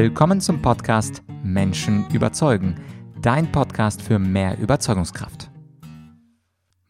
Willkommen 0.00 0.40
zum 0.40 0.62
Podcast 0.62 1.24
Menschen 1.42 2.08
überzeugen, 2.10 2.76
dein 3.20 3.50
Podcast 3.50 4.00
für 4.00 4.20
mehr 4.20 4.56
Überzeugungskraft. 4.56 5.50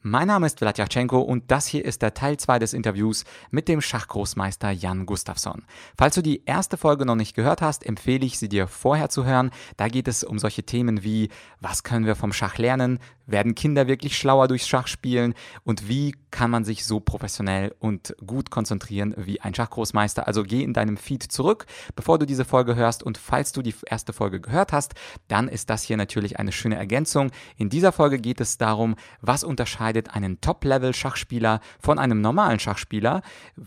Mein 0.03 0.27
Name 0.29 0.45
ist 0.45 0.59
Vladyachenko 0.59 1.19
und 1.19 1.51
das 1.51 1.67
hier 1.67 1.87
ist 1.87 2.03
der 2.03 2.13
Teil 2.13 2.37
2 2.37 2.59
des 2.59 2.75
Interviews 2.75 3.25
mit 3.51 3.67
dem 3.67 3.81
Schachgroßmeister 3.81 4.73
Jan 4.73 5.07
Gustafsson. 5.07 5.65
Falls 5.97 6.17
du 6.17 6.23
die 6.23 6.45
erste 6.45 6.77
Folge 6.77 7.07
noch 7.07 7.15
nicht 7.15 7.35
gehört 7.35 7.63
hast, 7.63 7.87
empfehle 7.87 8.27
ich 8.27 8.39
sie 8.39 8.51
dir 8.51 8.67
vorher 8.67 9.09
zu 9.09 9.25
hören. 9.25 9.53
Da 9.79 9.89
geht 9.89 10.07
es 10.07 10.23
um 10.23 10.39
solche 10.39 10.65
Themen 10.65 11.03
wie, 11.03 11.31
was 11.61 11.85
können 11.85 12.05
wir 12.05 12.15
vom 12.15 12.35
Schach 12.35 12.59
lernen? 12.59 12.99
Werden 13.29 13.55
Kinder 13.55 13.87
wirklich 13.87 14.17
schlauer 14.17 14.49
durchs 14.49 14.67
Schachspielen? 14.67 15.35
Und 15.63 15.87
wie 15.87 16.17
kann 16.31 16.51
man 16.51 16.65
sich 16.65 16.87
so 16.87 16.99
professionell 16.99 17.75
und 17.79 18.17
gut 18.27 18.51
konzentrieren 18.51 19.15
wie 19.19 19.41
ein 19.43 19.55
Schachgroßmeister? 19.55 20.27
Also 20.27 20.43
geh 20.43 20.63
in 20.63 20.73
deinem 20.73 20.97
Feed 20.97 21.23
zurück, 21.23 21.67
bevor 21.95 22.19
du 22.19 22.27
diese 22.27 22.47
Folge 22.47 22.75
hörst. 22.75 23.03
Und 23.03 23.19
falls 23.19 23.53
du 23.53 23.61
die 23.61 23.75
erste 23.87 24.15
Folge 24.15 24.41
gehört 24.41 24.73
hast, 24.73 24.95
dann 25.29 25.47
ist 25.49 25.69
das 25.69 25.83
hier 25.83 25.99
natürlich 25.99 26.39
eine 26.39 26.53
schöne 26.53 26.77
Ergänzung. 26.77 27.31
In 27.59 27.69
dieser 27.69 27.93
Folge 27.93 28.19
geht 28.19 28.41
es 28.41 28.57
darum, 28.57 28.97
was 29.21 29.45
unterscheidet 29.45 30.15
einen 30.15 30.41
Top-Level-Schachspieler 30.41 31.61
von 31.79 31.99
einem 31.99 32.23
normalen 32.23 32.59
Schachspieler? 32.59 33.21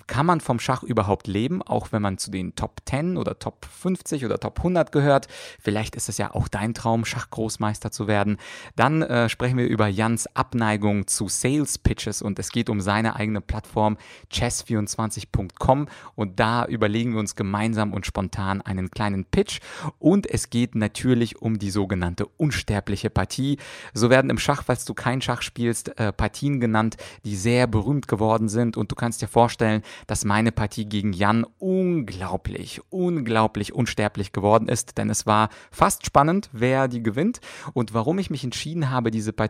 Kann 0.08 0.26
man 0.26 0.42
vom 0.42 0.60
Schach 0.60 0.82
überhaupt 0.82 1.28
leben, 1.28 1.62
auch 1.62 1.92
wenn 1.92 2.02
man 2.02 2.18
zu 2.18 2.32
den 2.32 2.56
Top 2.56 2.82
10 2.88 3.16
oder 3.16 3.38
Top 3.38 3.66
50 3.66 4.26
oder 4.26 4.40
Top 4.40 4.58
100 4.58 4.92
gehört? 4.92 5.28
Vielleicht 5.60 5.96
ist 5.96 6.10
es 6.10 6.18
ja 6.18 6.34
auch 6.34 6.48
dein 6.48 6.74
Traum, 6.74 7.06
Schachgroßmeister 7.06 7.92
zu 7.92 8.08
werden. 8.08 8.38
Dann 8.76 9.04
äh, 9.04 9.30
sprechen 9.30 9.51
wir 9.58 9.68
über 9.68 9.88
Jans 9.88 10.28
Abneigung 10.36 11.08
zu 11.08 11.28
Sales 11.28 11.78
Pitches 11.78 12.22
und 12.22 12.40
es 12.40 12.52
geht 12.52 12.70
um 12.70 12.82
seine 12.82 13.16
eigene 13.16 13.42
Plattform 13.42 13.98
chess24.com 14.32 15.88
und 16.16 16.40
da 16.40 16.66
überlegen 16.66 17.14
wir 17.14 17.20
uns 17.20 17.36
gemeinsam 17.36 17.94
und 17.94 18.06
spontan 18.06 18.62
einen 18.62 18.92
kleinen 18.92 19.26
Pitch 19.26 19.60
und 20.00 20.30
es 20.30 20.50
geht 20.50 20.76
natürlich 20.76 21.42
um 21.42 21.60
die 21.60 21.72
sogenannte 21.72 22.26
unsterbliche 22.38 23.10
Partie. 23.10 23.58
So 23.94 24.10
werden 24.10 24.30
im 24.30 24.38
Schach, 24.38 24.64
falls 24.64 24.86
du 24.86 24.94
kein 24.94 25.22
Schach 25.22 25.42
spielst, 25.42 26.00
äh, 26.00 26.12
Partien 26.14 26.60
genannt, 26.60 26.98
die 27.26 27.36
sehr 27.36 27.68
berühmt 27.68 28.08
geworden 28.08 28.50
sind. 28.50 28.78
Und 28.78 28.92
du 28.92 28.96
kannst 28.96 29.22
dir 29.22 29.28
vorstellen, 29.28 29.82
dass 30.08 30.26
meine 30.26 30.52
Partie 30.52 30.86
gegen 30.86 31.14
Jan 31.14 31.46
unglaublich, 31.60 32.82
unglaublich 32.90 33.74
unsterblich 33.74 34.32
geworden 34.32 34.68
ist. 34.68 34.98
Denn 34.98 35.10
es 35.10 35.26
war 35.26 35.50
fast 35.72 36.06
spannend, 36.06 36.50
wer 36.52 36.88
die 36.88 37.04
gewinnt. 37.04 37.42
Und 37.74 37.94
warum 37.94 38.20
ich 38.20 38.30
mich 38.30 38.44
entschieden 38.44 38.90
habe, 38.90 39.12
diese 39.12 39.34
Partie 39.34 39.41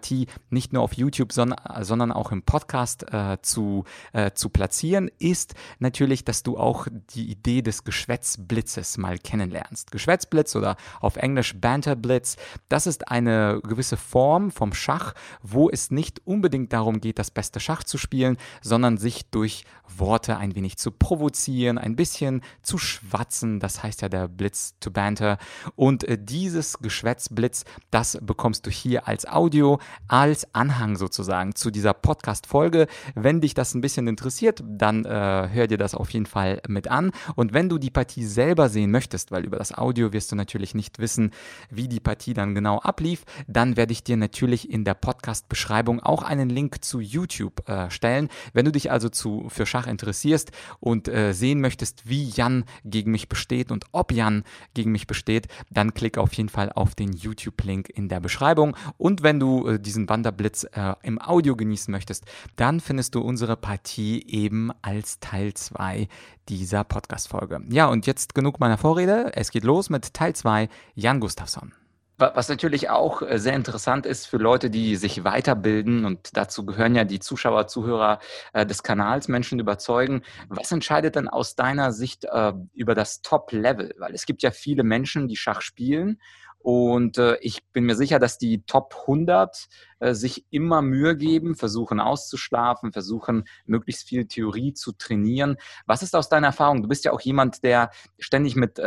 nicht 0.50 0.74
nur 0.74 0.84
auf 0.84 0.94
YouTube, 0.94 1.32
sondern, 1.34 1.84
sondern 1.84 2.12
auch 2.12 2.32
im 2.32 2.44
Podcast 2.44 3.12
äh, 3.12 3.38
zu, 3.42 3.86
äh, 4.14 4.32
zu 4.32 4.50
platzieren, 4.50 5.10
ist 5.20 5.56
natürlich, 5.80 6.24
dass 6.26 6.44
du 6.44 6.58
auch 6.58 6.88
die 7.14 7.30
Idee 7.30 7.62
des 7.62 7.84
Geschwätzblitzes 7.84 8.98
mal 8.98 9.18
kennenlernst. 9.18 9.92
Geschwätzblitz 9.92 10.56
oder 10.56 10.76
auf 11.00 11.16
Englisch 11.16 11.56
Banterblitz, 11.60 12.38
das 12.70 12.88
ist 12.88 13.08
eine 13.10 13.62
gewisse 13.64 13.98
Form 13.98 14.52
vom 14.52 14.74
Schach, 14.74 15.14
wo 15.42 15.70
es 15.70 15.92
nicht 15.92 16.22
unbedingt 16.26 16.52
unbedingt 16.52 16.74
darum 16.74 17.02
geht, 17.02 17.20
das 17.20 17.32
beste 17.32 17.60
Schach 17.60 17.84
zu 17.84 17.98
spielen, 17.98 18.38
sondern 18.62 18.98
sich 18.98 19.30
durch 19.30 19.66
Worte 19.98 20.38
ein 20.38 20.56
wenig 20.56 20.78
zu 20.78 20.92
provozieren, 20.92 21.78
ein 21.78 21.96
bisschen 21.96 22.42
zu 22.62 22.78
schwatzen. 22.78 23.60
Das 23.60 23.84
heißt 23.84 24.02
ja 24.02 24.10
der 24.10 24.28
Blitz 24.28 24.76
to 24.80 24.92
Banter. 24.92 25.38
Und 25.76 26.04
äh, 26.04 26.18
dieses 26.18 26.80
Geschwätzblitz, 26.80 27.66
das 27.90 28.18
bekommst 28.22 28.66
du 28.66 28.72
hier 28.72 29.08
als 29.08 29.26
Audio, 29.26 29.80
als 30.08 30.54
Anhang 30.54 30.98
sozusagen 30.98 31.56
zu 31.56 31.72
dieser 31.72 31.94
Podcast-Folge. 31.94 32.88
Wenn 33.16 33.40
dich 33.40 33.54
das 33.54 33.74
ein 33.74 33.82
bisschen 33.82 34.08
interessiert, 34.08 34.62
dann 34.68 35.06
äh, 35.06 35.50
hör 35.52 35.68
dir 35.68 35.78
das 35.78 35.96
auf 35.96 36.10
jeden 36.10 36.26
Fall 36.26 36.62
mit 36.68 36.90
an. 36.90 37.12
Und 37.36 37.54
wenn 37.54 37.70
du 37.70 37.78
die 37.78 37.92
Partie 37.92 38.26
selber 38.26 38.68
sehen 38.68 38.92
möchtest, 38.92 39.32
weil 39.32 39.46
über 39.46 39.58
das 39.58 39.74
Audio 39.78 40.12
wirst 40.12 40.32
du 40.34 40.36
natürlich 40.36 40.76
nicht 40.76 41.00
wissen, 41.00 41.32
wie 41.70 41.88
die 41.88 42.02
Partie 42.02 42.34
dann 42.34 42.56
genau 42.56 42.80
ablief, 42.80 43.24
dann 43.48 43.78
werde 43.78 43.94
ich 43.94 44.04
dir 44.04 44.18
natürlich 44.18 44.70
in 44.70 44.84
der 44.84 44.96
Podcast-Beschreibung 44.96 46.02
auch 46.02 46.24
eine 46.24 46.42
einen 46.42 46.50
Link 46.50 46.84
zu 46.84 47.00
YouTube 47.00 47.68
äh, 47.70 47.90
stellen. 47.90 48.30
Wenn 48.54 48.66
du 48.66 48.72
dich 48.72 48.92
also 48.92 49.10
zu, 49.10 49.48
für 49.50 49.66
Schach 49.66 49.88
interessierst 49.88 50.52
und 50.80 51.08
äh, 51.08 51.34
sehen 51.34 51.62
möchtest, 51.62 52.10
wie 52.10 52.24
Jan 52.30 52.66
gegen 52.84 53.12
mich 53.12 53.30
besteht 53.30 53.72
und 53.72 53.86
ob 53.92 54.12
Jan 54.12 54.44
gegen 54.74 54.92
mich 54.92 55.08
besteht, 55.08 55.48
dann 55.70 55.94
klick 55.94 56.18
auf 56.18 56.34
jeden 56.34 56.50
Fall 56.50 56.72
auf 56.74 56.96
den 56.96 57.14
YouTube-Link 57.14 57.90
in 57.90 58.10
der 58.10 58.20
Beschreibung. 58.20 58.76
Und 58.98 59.24
wenn 59.24 59.40
du 59.40 59.61
äh, 59.68 59.80
diesen 59.80 60.10
Wanderblitz 60.10 60.64
äh, 60.64 60.94
im 61.04 61.22
Audio 61.22 61.56
genießen 61.56 61.92
möchtest, 61.92 62.26
dann 62.56 62.80
findest 62.80 63.16
du 63.16 63.22
unsere 63.22 63.58
Partie 63.58 64.26
eben 64.28 64.72
als 64.82 65.20
Teil 65.20 65.54
2 65.54 66.08
dieser 66.50 66.84
Podcast-Folge. 66.84 67.62
Ja, 67.70 67.88
und 67.88 68.08
jetzt 68.08 68.36
genug 68.36 68.60
meiner 68.60 68.78
Vorrede. 68.78 69.32
Es 69.34 69.52
geht 69.52 69.64
los 69.64 69.90
mit 69.90 70.14
Teil 70.14 70.36
2, 70.36 70.70
Jan 70.96 71.20
Gustafsson. 71.20 71.74
Was 72.18 72.50
natürlich 72.50 72.92
auch 72.92 73.24
äh, 73.24 73.40
sehr 73.40 73.56
interessant 73.56 74.06
ist 74.06 74.28
für 74.28 74.38
Leute, 74.38 74.70
die 74.70 74.96
sich 74.96 75.24
weiterbilden 75.24 76.06
und 76.06 76.38
dazu 76.38 76.66
gehören 76.66 76.94
ja 76.94 77.04
die 77.04 77.20
Zuschauer, 77.20 77.68
Zuhörer 77.68 78.20
des 78.54 78.84
Kanals 78.84 79.28
Menschen 79.28 79.60
überzeugen. 79.60 80.22
Was 80.48 80.72
entscheidet 80.72 81.16
denn 81.16 81.28
aus 81.28 81.56
deiner 81.56 81.92
Sicht 81.92 82.28
über 82.74 82.94
das 82.94 83.22
Top-Level? 83.22 83.96
Weil 83.98 84.14
es 84.14 84.28
gibt 84.28 84.44
ja 84.44 84.52
viele 84.52 84.84
Menschen, 84.84 85.28
die 85.28 85.36
Schach 85.36 85.62
spielen 85.62 86.20
und 86.64 87.18
äh, 87.18 87.38
ich 87.42 87.64
bin 87.74 87.86
mir 87.86 87.96
sicher, 87.96 88.20
dass 88.20 88.38
die 88.38 88.64
Top 88.66 88.96
100 89.02 89.68
äh, 90.00 90.14
sich 90.14 90.46
immer 90.50 90.82
Mühe 90.82 91.16
geben, 91.16 91.56
versuchen 91.56 92.00
auszuschlafen, 92.00 92.92
versuchen 92.92 93.46
möglichst 93.66 94.08
viel 94.08 94.26
Theorie 94.26 94.74
zu 94.74 94.92
trainieren. 94.92 95.58
Was 95.86 96.04
ist 96.04 96.16
aus 96.16 96.30
deiner 96.30 96.48
Erfahrung? 96.48 96.82
Du 96.82 96.88
bist 96.88 97.06
ja 97.06 97.14
auch 97.14 97.22
jemand, 97.22 97.64
der 97.64 97.92
ständig 98.20 98.56
mit 98.56 98.80
äh, 98.80 98.84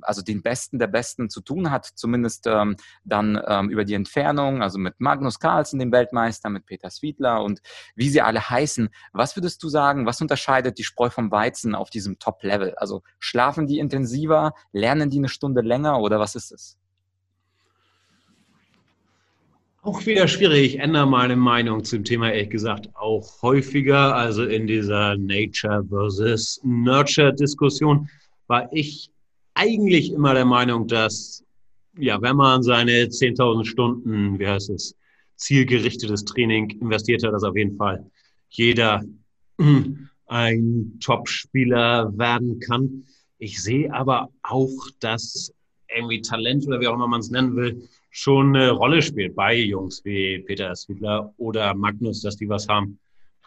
also 0.00 0.22
den 0.22 0.42
Besten 0.42 0.78
der 0.78 0.86
Besten 0.86 1.30
zu 1.30 1.40
tun 1.40 1.70
hat, 1.70 1.86
zumindest 1.86 2.46
ähm, 2.46 2.76
dann 3.04 3.40
ähm, 3.46 3.70
über 3.70 3.84
die 3.84 3.94
Entfernung, 3.94 4.62
also 4.62 4.78
mit 4.78 4.94
Magnus 4.98 5.40
Carlsen, 5.40 5.78
dem 5.78 5.92
Weltmeister, 5.92 6.50
mit 6.50 6.66
Peter 6.66 6.90
Swiedler 6.90 7.42
und 7.42 7.60
wie 7.94 8.08
sie 8.08 8.20
alle 8.20 8.48
heißen. 8.48 8.90
Was 9.12 9.36
würdest 9.36 9.62
du 9.62 9.68
sagen, 9.68 10.06
was 10.06 10.20
unterscheidet 10.20 10.78
die 10.78 10.84
Spreu 10.84 11.10
vom 11.10 11.30
Weizen 11.30 11.74
auf 11.74 11.90
diesem 11.90 12.18
Top-Level? 12.18 12.74
Also 12.76 13.02
schlafen 13.18 13.66
die 13.66 13.78
intensiver, 13.78 14.54
lernen 14.72 15.10
die 15.10 15.18
eine 15.18 15.28
Stunde 15.28 15.62
länger 15.62 16.00
oder 16.00 16.20
was 16.20 16.34
ist 16.34 16.52
es? 16.52 16.78
Auch 19.82 20.04
wieder 20.06 20.26
schwierig. 20.26 20.74
Ich 20.74 20.80
ändere 20.80 21.06
meine 21.06 21.36
Meinung 21.36 21.84
zum 21.84 22.04
Thema, 22.04 22.32
ehrlich 22.32 22.50
gesagt, 22.50 22.88
auch 22.94 23.42
häufiger. 23.42 24.14
Also 24.14 24.44
in 24.44 24.66
dieser 24.66 25.16
Nature 25.16 25.84
versus 25.88 26.60
Nurture-Diskussion 26.64 28.08
war 28.48 28.68
ich 28.72 29.10
eigentlich 29.54 30.12
immer 30.12 30.34
der 30.34 30.44
Meinung, 30.44 30.88
dass, 30.88 31.44
ja, 31.96 32.20
wenn 32.20 32.36
man 32.36 32.62
seine 32.62 33.04
10.000 33.04 33.64
Stunden, 33.64 34.38
wie 34.38 34.48
heißt 34.48 34.70
es, 34.70 34.96
zielgerichtetes 35.36 36.24
Training 36.24 36.70
investiert 36.80 37.24
hat, 37.24 37.32
dass 37.32 37.44
auf 37.44 37.56
jeden 37.56 37.76
Fall 37.76 38.04
jeder 38.48 39.04
ein 40.26 40.98
Top-Spieler 41.00 42.12
werden 42.18 42.58
kann. 42.60 43.04
Ich 43.38 43.62
sehe 43.62 43.92
aber 43.94 44.28
auch, 44.42 44.90
dass 45.00 45.54
irgendwie 45.94 46.20
Talent 46.20 46.66
oder 46.66 46.80
wie 46.80 46.88
auch 46.88 46.94
immer 46.94 47.08
man 47.08 47.20
es 47.20 47.30
nennen 47.30 47.56
will, 47.56 47.88
schon 48.10 48.54
eine 48.54 48.70
Rolle 48.70 49.02
spielt 49.02 49.34
bei 49.34 49.54
Jungs 49.54 50.04
wie 50.04 50.40
Peter 50.40 50.74
Swiedler 50.74 51.32
oder 51.36 51.74
Magnus, 51.74 52.22
dass 52.22 52.36
die 52.36 52.48
was 52.48 52.68
haben, 52.68 52.98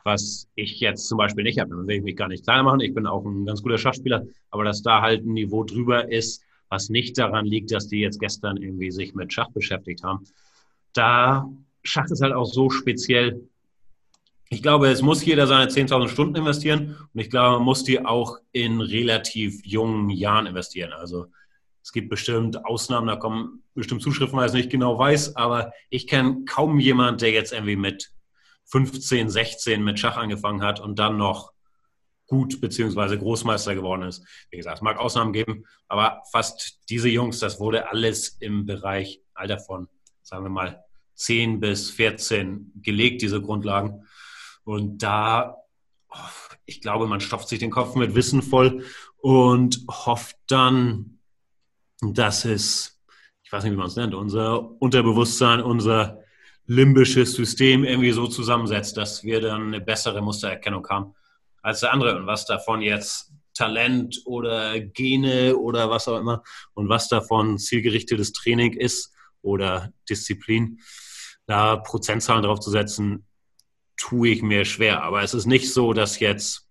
was 0.03 0.47
ich 0.56 0.79
jetzt 0.79 1.07
zum 1.07 1.18
Beispiel 1.18 1.44
nicht 1.44 1.59
habe. 1.59 1.72
Dann 1.72 1.88
will 1.88 1.97
ich 1.97 2.03
mich 2.03 2.16
gar 2.16 2.28
nicht 2.28 2.44
kleiner 2.44 2.63
machen. 2.63 2.79
Ich 2.79 2.94
bin 2.94 3.06
auch 3.06 3.25
ein 3.25 3.46
ganz 3.46 3.62
guter 3.62 3.78
Schachspieler, 3.78 4.25
aber 4.50 4.63
dass 4.63 4.81
da 4.81 5.02
halt 5.02 5.25
ein 5.25 5.34
Niveau 5.34 5.63
drüber 5.63 6.12
ist, 6.12 6.44
was 6.69 6.90
nicht 6.90 7.18
daran 7.18 7.46
liegt, 7.46 7.72
dass 7.72 7.88
die 7.88 8.00
jetzt 8.00 8.19
gestern 8.19 8.58
irgendwie 8.58 8.91
sich 8.91 9.13
mit 9.13 9.34
Schach 9.34 9.52
beschäftigt 9.52 10.03
haben. 10.03 10.25
Da 10.94 11.50
Schach 11.84 12.09
ist 12.09 12.22
halt 12.22 12.34
auch 12.34 12.46
so 12.46 12.69
speziell. 12.69 13.41
Ich 14.50 14.62
glaube, 14.62 14.88
es 14.88 15.02
muss 15.02 15.23
jeder 15.25 15.47
seine 15.47 15.69
10.000 15.69 16.09
Stunden 16.09 16.35
investieren 16.35 16.97
und 17.13 17.19
ich 17.19 17.29
glaube, 17.29 17.58
man 17.58 17.66
muss 17.66 17.84
die 17.84 18.06
auch 18.06 18.38
in 18.52 18.81
relativ 18.81 19.66
jungen 19.66 20.09
Jahren 20.09 20.46
investieren. 20.46 20.91
Also 20.91 21.28
es 21.84 21.92
gibt 21.92 22.10
bestimmt 22.10 22.66
Ausnahmen, 22.66 23.08
da 23.08 23.16
kommen 23.16 23.64
bestimmt 23.74 24.02
Zuschriften, 24.02 24.38
weil 24.38 24.46
ich 24.46 24.52
es 24.52 24.58
nicht 24.58 24.70
genau 24.70 24.98
weiß, 24.98 25.36
aber 25.36 25.74
ich 25.90 26.08
kenne 26.08 26.46
kaum 26.46 26.80
jemanden, 26.80 27.20
der 27.20 27.32
jetzt 27.32 27.54
irgendwie 27.54 27.76
mit 27.76 28.12
15, 28.66 29.30
16 29.30 29.84
mit 29.84 30.00
Schach 30.00 30.18
angefangen 30.18 30.62
hat 30.62 30.80
und 30.80 31.00
dann 31.00 31.18
noch 31.18 31.52
gut 32.28 32.62
beziehungsweise 32.62 33.18
Großmeister 33.18 33.76
geworden 33.76 34.04
ist. 34.04 34.26
Wie 34.50 34.58
gesagt, 34.58 34.78
es 34.78 34.82
mag 34.82 34.98
Ausnahmen 34.98 35.34
geben, 35.34 35.66
aber 35.90 36.22
fast 36.32 36.80
diese 36.90 37.10
Jungs, 37.10 37.40
das 37.40 37.60
wurde 37.60 37.90
alles 37.90 38.38
im 38.40 38.66
Bereich 38.66 39.22
Alter 39.34 39.60
von, 39.60 39.90
sagen 40.22 40.46
wir 40.46 40.50
mal, 40.50 40.84
10 41.16 41.60
bis 41.60 41.92
14 41.92 42.72
gelegt, 42.82 43.22
diese 43.22 43.42
Grundlagen. 43.42 44.06
Und 44.64 45.00
da, 45.04 45.58
oh, 46.10 46.18
ich 46.66 46.80
glaube, 46.82 47.08
man 47.08 47.20
stopft 47.20 47.50
sich 47.50 47.60
den 47.60 47.70
Kopf 47.70 47.96
mit 47.96 48.16
Wissen 48.16 48.42
voll 48.42 48.86
und 49.18 49.82
hofft 49.90 50.38
dann, 50.48 51.20
das 52.02 52.46
ist, 52.46 53.00
ich 53.44 53.52
weiß 53.52 53.64
nicht, 53.64 53.74
wie 53.74 53.78
man 53.78 53.88
es 53.88 53.96
nennt, 53.96 54.14
unser 54.14 54.82
Unterbewusstsein, 54.82 55.62
unser 55.62 56.20
limbisches 56.66 57.34
System 57.34 57.84
irgendwie 57.84 58.12
so 58.12 58.28
zusammensetzt, 58.28 58.98
dass 58.98 59.24
wir 59.24 59.42
dann 59.42 59.68
eine 59.68 59.82
bessere 59.82 60.22
Mustererkennung 60.22 60.88
haben 60.90 61.14
als 61.62 61.82
der 61.82 61.94
andere. 61.94 62.18
Und 62.18 62.28
was 62.28 62.46
davon 62.46 62.82
jetzt 62.82 63.32
Talent 63.53 64.22
oder 64.26 64.80
Gene 64.80 65.56
oder 65.56 65.90
was 65.90 66.08
auch 66.08 66.20
immer 66.20 66.44
und 66.74 66.90
was 66.90 67.08
davon 67.08 67.58
zielgerichtetes 67.58 68.32
Training 68.32 68.74
ist 68.74 69.14
oder 69.42 69.92
Disziplin. 70.09 70.80
Da 71.46 71.76
Prozentzahlen 71.78 72.44
drauf 72.44 72.59
zu 72.59 72.72
setzen, 72.72 73.28
tue 73.97 74.30
ich 74.30 74.42
mir 74.42 74.66
schwer. 74.66 75.04
Aber 75.04 75.22
es 75.22 75.34
ist 75.34 75.46
nicht 75.46 75.72
so, 75.72 75.94
dass 75.94 76.20
jetzt 76.20 76.68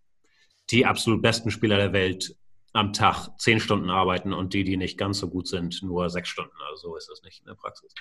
die 0.71 0.87
absolut 0.87 1.23
besten 1.23 1.51
Spieler 1.51 1.77
der 1.77 1.93
Welt 1.93 2.35
am 2.73 2.93
Tag 2.93 3.29
zehn 3.39 3.61
Stunden 3.61 3.91
arbeiten 3.91 4.33
und 4.33 4.55
die, 4.55 4.65
die 4.65 4.77
nicht 4.77 4.99
ganz 4.99 5.19
so 5.19 5.29
gut 5.29 5.49
sind, 5.49 5.83
nur 5.83 6.09
sechs 6.11 6.29
Stunden. 6.29 6.57
Also 6.69 6.89
so 6.89 6.97
ist 6.97 7.09
das 7.11 7.23
nicht 7.23 7.41
in 7.41 7.47
der 7.47 7.55
Praxis. 7.55 7.95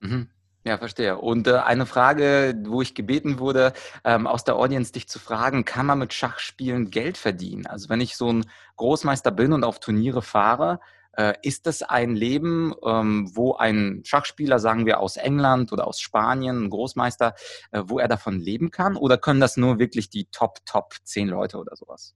Mhm. 0.00 0.28
Ja, 0.64 0.76
verstehe. 0.76 1.16
Und 1.16 1.46
äh, 1.46 1.54
eine 1.54 1.86
Frage, 1.86 2.54
wo 2.66 2.82
ich 2.82 2.94
gebeten 2.94 3.38
wurde, 3.38 3.72
ähm, 4.04 4.26
aus 4.26 4.44
der 4.44 4.56
Audience 4.56 4.92
dich 4.92 5.08
zu 5.08 5.18
fragen, 5.18 5.64
kann 5.64 5.86
man 5.86 5.98
mit 5.98 6.12
Schachspielen 6.12 6.90
Geld 6.90 7.16
verdienen? 7.16 7.66
Also 7.66 7.88
wenn 7.88 8.00
ich 8.00 8.16
so 8.16 8.30
ein 8.30 8.44
Großmeister 8.76 9.30
bin 9.30 9.52
und 9.52 9.64
auf 9.64 9.80
Turniere 9.80 10.20
fahre, 10.20 10.80
äh, 11.12 11.34
ist 11.42 11.66
das 11.66 11.82
ein 11.82 12.14
Leben, 12.14 12.74
ähm, 12.84 13.30
wo 13.34 13.54
ein 13.54 14.02
Schachspieler, 14.04 14.58
sagen 14.58 14.84
wir 14.84 15.00
aus 15.00 15.16
England 15.16 15.72
oder 15.72 15.86
aus 15.86 16.00
Spanien, 16.00 16.64
ein 16.64 16.70
Großmeister, 16.70 17.34
äh, 17.70 17.82
wo 17.86 17.98
er 17.98 18.08
davon 18.08 18.38
leben 18.38 18.70
kann? 18.70 18.96
Oder 18.96 19.16
können 19.16 19.40
das 19.40 19.56
nur 19.56 19.78
wirklich 19.78 20.10
die 20.10 20.26
Top, 20.26 20.58
Top 20.66 20.94
10 21.02 21.28
Leute 21.28 21.56
oder 21.58 21.76
sowas? 21.76 22.14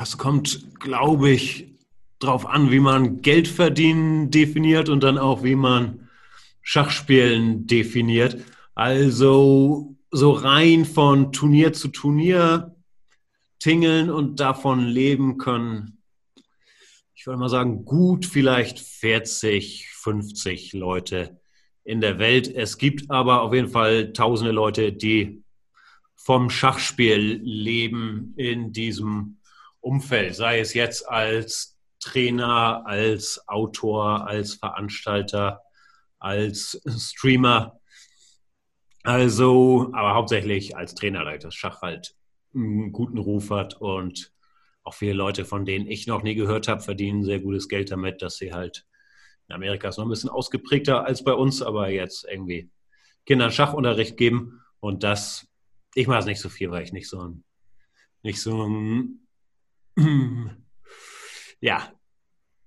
Es 0.00 0.16
kommt, 0.16 0.78
glaube 0.78 1.30
ich, 1.30 1.66
darauf 2.20 2.46
an, 2.46 2.70
wie 2.70 2.80
man 2.80 3.20
Geld 3.20 3.48
verdienen 3.48 4.30
definiert 4.30 4.88
und 4.88 5.02
dann 5.02 5.18
auch, 5.18 5.42
wie 5.42 5.56
man 5.56 6.08
Schachspielen 6.62 7.66
definiert. 7.66 8.44
Also 8.74 9.96
so 10.10 10.32
rein 10.32 10.84
von 10.84 11.32
Turnier 11.32 11.72
zu 11.72 11.88
Turnier 11.88 12.76
tingeln 13.58 14.10
und 14.10 14.38
davon 14.38 14.86
leben 14.86 15.36
können. 15.38 15.98
Ich 17.14 17.26
würde 17.26 17.40
mal 17.40 17.48
sagen, 17.48 17.84
gut 17.84 18.24
vielleicht 18.24 18.78
40, 18.78 19.88
50 19.90 20.74
Leute 20.74 21.40
in 21.82 22.00
der 22.00 22.20
Welt. 22.20 22.46
Es 22.46 22.78
gibt 22.78 23.10
aber 23.10 23.42
auf 23.42 23.52
jeden 23.52 23.68
Fall 23.68 24.12
tausende 24.12 24.52
Leute, 24.52 24.92
die 24.92 25.42
vom 26.14 26.50
Schachspiel 26.50 27.40
leben 27.42 28.34
in 28.36 28.72
diesem 28.72 29.37
Umfeld, 29.80 30.34
sei 30.34 30.60
es 30.60 30.74
jetzt 30.74 31.08
als 31.08 31.76
Trainer, 32.00 32.86
als 32.86 33.42
Autor, 33.48 34.26
als 34.26 34.54
Veranstalter 34.54 35.62
als 36.18 36.80
Streamer. 36.86 37.80
Also, 39.04 39.90
aber 39.94 40.14
hauptsächlich 40.14 40.76
als 40.76 40.94
Trainer, 40.94 41.24
da 41.24 41.36
das 41.36 41.54
Schach 41.54 41.82
halt 41.82 42.14
einen 42.54 42.92
guten 42.92 43.18
Ruf 43.18 43.50
hat 43.50 43.80
und 43.80 44.32
auch 44.82 44.94
viele 44.94 45.12
Leute, 45.12 45.44
von 45.44 45.64
denen 45.64 45.86
ich 45.86 46.06
noch 46.06 46.22
nie 46.22 46.34
gehört 46.34 46.68
habe, 46.68 46.80
verdienen 46.80 47.24
sehr 47.24 47.40
gutes 47.40 47.68
Geld 47.68 47.90
damit, 47.90 48.22
dass 48.22 48.36
sie 48.36 48.52
halt 48.52 48.86
in 49.48 49.54
Amerika 49.54 49.88
ist 49.88 49.96
noch 49.96 50.04
ein 50.04 50.10
bisschen 50.10 50.30
ausgeprägter 50.30 51.06
als 51.06 51.24
bei 51.24 51.32
uns, 51.32 51.62
aber 51.62 51.88
jetzt 51.88 52.26
irgendwie 52.30 52.70
Kindern 53.24 53.50
Schachunterricht 53.50 54.16
geben 54.16 54.62
und 54.80 55.02
das, 55.02 55.46
ich 55.94 56.06
mache 56.06 56.20
es 56.20 56.26
nicht 56.26 56.40
so 56.40 56.48
viel, 56.48 56.70
weil 56.70 56.82
ich 56.82 56.92
nicht 56.92 57.08
so 57.08 57.22
ein, 57.22 57.44
nicht 58.22 58.42
so 58.42 58.66
ein, 58.66 59.26
ja, 61.60 61.92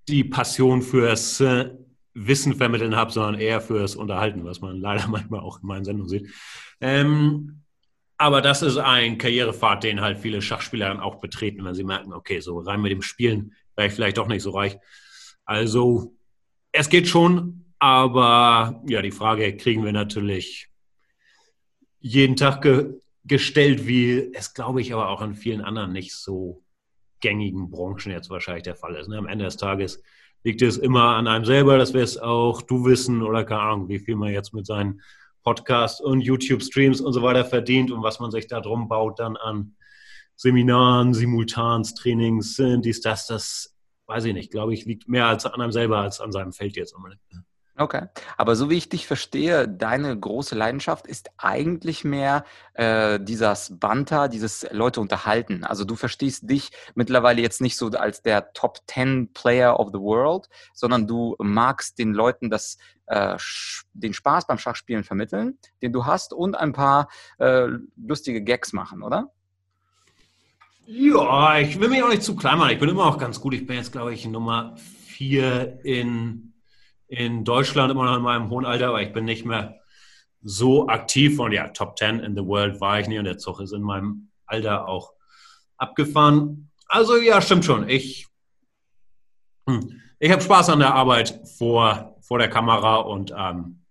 die 0.07 0.23
Passion 0.23 0.81
fürs 0.81 1.39
äh, 1.39 1.71
Wissen 2.13 2.55
vermitteln 2.55 2.95
habe, 2.95 3.11
sondern 3.11 3.39
eher 3.39 3.61
fürs 3.61 3.95
Unterhalten, 3.95 4.43
was 4.43 4.61
man 4.61 4.77
leider 4.81 5.07
manchmal 5.07 5.39
auch 5.39 5.61
in 5.61 5.67
meinen 5.67 5.85
Sendungen 5.85 6.09
sieht. 6.09 6.29
Ähm, 6.79 7.61
aber 8.17 8.41
das 8.41 8.61
ist 8.61 8.77
ein 8.77 9.17
Karrierepfad, 9.17 9.83
den 9.83 10.01
halt 10.01 10.19
viele 10.19 10.41
Schachspieler 10.41 10.89
dann 10.89 10.99
auch 10.99 11.15
betreten, 11.15 11.65
wenn 11.65 11.73
sie 11.73 11.83
merken, 11.83 12.13
okay, 12.13 12.39
so 12.39 12.59
rein 12.59 12.81
mit 12.81 12.91
dem 12.91 13.01
Spielen 13.01 13.55
wäre 13.75 13.87
ich 13.87 13.93
vielleicht 13.93 14.17
doch 14.17 14.27
nicht 14.27 14.43
so 14.43 14.51
reich. 14.51 14.77
Also 15.45 16.15
es 16.71 16.89
geht 16.89 17.07
schon, 17.07 17.65
aber 17.79 18.83
ja, 18.87 19.01
die 19.01 19.11
Frage 19.11 19.57
kriegen 19.57 19.83
wir 19.83 19.91
natürlich 19.91 20.69
jeden 21.99 22.35
Tag 22.35 22.61
ge 22.61 22.93
gestellt, 23.23 23.85
wie 23.85 24.33
es, 24.33 24.55
glaube 24.55 24.81
ich, 24.81 24.93
aber 24.93 25.09
auch 25.09 25.21
in 25.21 25.35
vielen 25.35 25.61
anderen 25.61 25.91
nicht 25.91 26.15
so 26.15 26.63
gängigen 27.21 27.69
Branchen 27.69 28.12
jetzt 28.12 28.29
wahrscheinlich 28.29 28.63
der 28.63 28.75
Fall 28.75 28.95
ist. 28.95 29.07
Ne? 29.07 29.18
Am 29.18 29.27
Ende 29.27 29.45
des 29.45 29.57
Tages 29.57 30.01
liegt 30.44 30.62
es 30.62 30.77
immer 30.77 31.15
an 31.15 31.27
einem 31.27 31.45
selber, 31.45 31.77
das 31.77 31.94
wäre 31.94 32.03
es 32.03 32.18
auch 32.18 32.62
du 32.62 32.85
wissen 32.85 33.21
oder 33.21 33.44
keine 33.44 33.62
Ahnung, 33.62 33.89
wie 33.89 34.00
viel 34.00 34.15
man 34.15 34.33
jetzt 34.33 34.53
mit 34.53 34.65
seinen 34.65 35.01
Podcasts 35.44 36.01
und 36.01 36.21
YouTube-Streams 36.21 37.01
und 37.01 37.13
so 37.13 37.21
weiter 37.21 37.45
verdient 37.45 37.91
und 37.91 38.03
was 38.03 38.19
man 38.19 38.31
sich 38.31 38.47
da 38.47 38.59
drum 38.59 38.88
baut 38.88 39.19
dann 39.19 39.38
an 39.38 39.75
Seminaren, 40.35 41.13
Simultans, 41.13 41.94
Trainings, 41.94 42.59
dies, 42.79 43.01
das, 43.01 43.27
das 43.27 43.75
weiß 44.07 44.25
ich 44.25 44.33
nicht, 44.33 44.51
glaube 44.51 44.74
ich, 44.74 44.85
liegt 44.85 45.07
mehr 45.07 45.27
als 45.27 45.45
an 45.45 45.62
einem 45.62 45.71
selber 45.71 46.00
als 46.00 46.19
an 46.19 46.31
seinem 46.31 46.51
Feld 46.51 46.75
jetzt 46.75 46.94
unbedingt. 46.94 47.21
Okay, 47.77 48.07
aber 48.38 48.56
so 48.57 48.69
wie 48.69 48.77
ich 48.77 48.89
dich 48.89 49.07
verstehe, 49.07 49.68
deine 49.68 50.19
große 50.19 50.56
Leidenschaft 50.56 51.07
ist 51.07 51.31
eigentlich 51.38 52.03
mehr 52.03 52.44
äh, 52.73 53.18
dieses 53.19 53.79
Banter, 53.79 54.27
dieses 54.27 54.68
Leute 54.71 55.00
unterhalten. 55.00 55.63
Also 55.63 55.85
du 55.85 55.95
verstehst 55.95 56.50
dich 56.50 56.71
mittlerweile 56.95 57.41
jetzt 57.41 57.62
nicht 57.62 57.77
so 57.77 57.88
als 57.91 58.21
der 58.21 58.51
Top 58.53 58.79
10 58.88 59.31
Player 59.33 59.79
of 59.79 59.88
the 59.94 60.00
World, 60.00 60.50
sondern 60.73 61.07
du 61.07 61.35
magst 61.39 61.97
den 61.97 62.13
Leuten 62.13 62.50
das, 62.50 62.77
äh, 63.06 63.38
den 63.94 64.13
Spaß 64.13 64.47
beim 64.47 64.57
Schachspielen 64.57 65.06
vermitteln, 65.06 65.57
den 65.81 65.94
du 65.94 66.06
hast 66.06 66.33
und 66.33 66.56
ein 66.56 66.74
paar 66.74 67.07
äh, 67.39 67.67
lustige 67.95 68.44
Gags 68.44 68.74
machen, 68.74 69.01
oder? 69.01 69.31
Ja, 70.85 71.57
ich 71.57 71.79
will 71.79 71.88
mich 71.88 72.03
auch 72.03 72.09
nicht 72.09 72.24
zu 72.24 72.35
klein 72.35 72.57
machen. 72.57 72.71
Ich 72.71 72.79
bin 72.79 72.89
immer 72.89 73.06
auch 73.06 73.17
ganz 73.17 73.39
gut. 73.39 73.53
Ich 73.53 73.65
bin 73.65 73.77
jetzt, 73.77 73.94
glaube 73.94 74.13
ich, 74.13 74.27
Nummer 74.27 74.75
4 75.07 75.85
in 75.85 76.50
in 77.11 77.43
Deutschland 77.43 77.91
immer 77.91 78.05
noch 78.05 78.15
in 78.15 78.23
meinem 78.23 78.49
hohen 78.49 78.65
Alter, 78.65 78.87
aber 78.87 79.01
ich 79.01 79.11
bin 79.11 79.25
nicht 79.25 79.45
mehr 79.45 79.81
so 80.41 80.87
aktiv 80.87 81.37
und 81.39 81.51
ja, 81.51 81.67
Top 81.67 81.97
10 81.97 82.19
in 82.21 82.35
the 82.37 82.45
World 82.45 82.79
war 82.79 83.01
ich 83.01 83.07
nie 83.07 83.19
und 83.19 83.25
der 83.25 83.37
Zug 83.37 83.59
ist 83.59 83.73
in 83.73 83.81
meinem 83.81 84.29
Alter 84.45 84.87
auch 84.87 85.11
abgefahren. 85.75 86.71
Also 86.87 87.17
ja, 87.17 87.41
stimmt 87.41 87.65
schon. 87.65 87.89
Ich, 87.89 88.27
hm, 89.67 90.01
ich 90.19 90.31
habe 90.31 90.41
Spaß 90.41 90.69
an 90.69 90.79
der 90.79 90.93
Arbeit 90.93 91.41
vor, 91.57 92.15
vor 92.21 92.39
der 92.39 92.49
Kamera 92.49 92.95
und 92.95 93.31
ähm, 93.31 93.81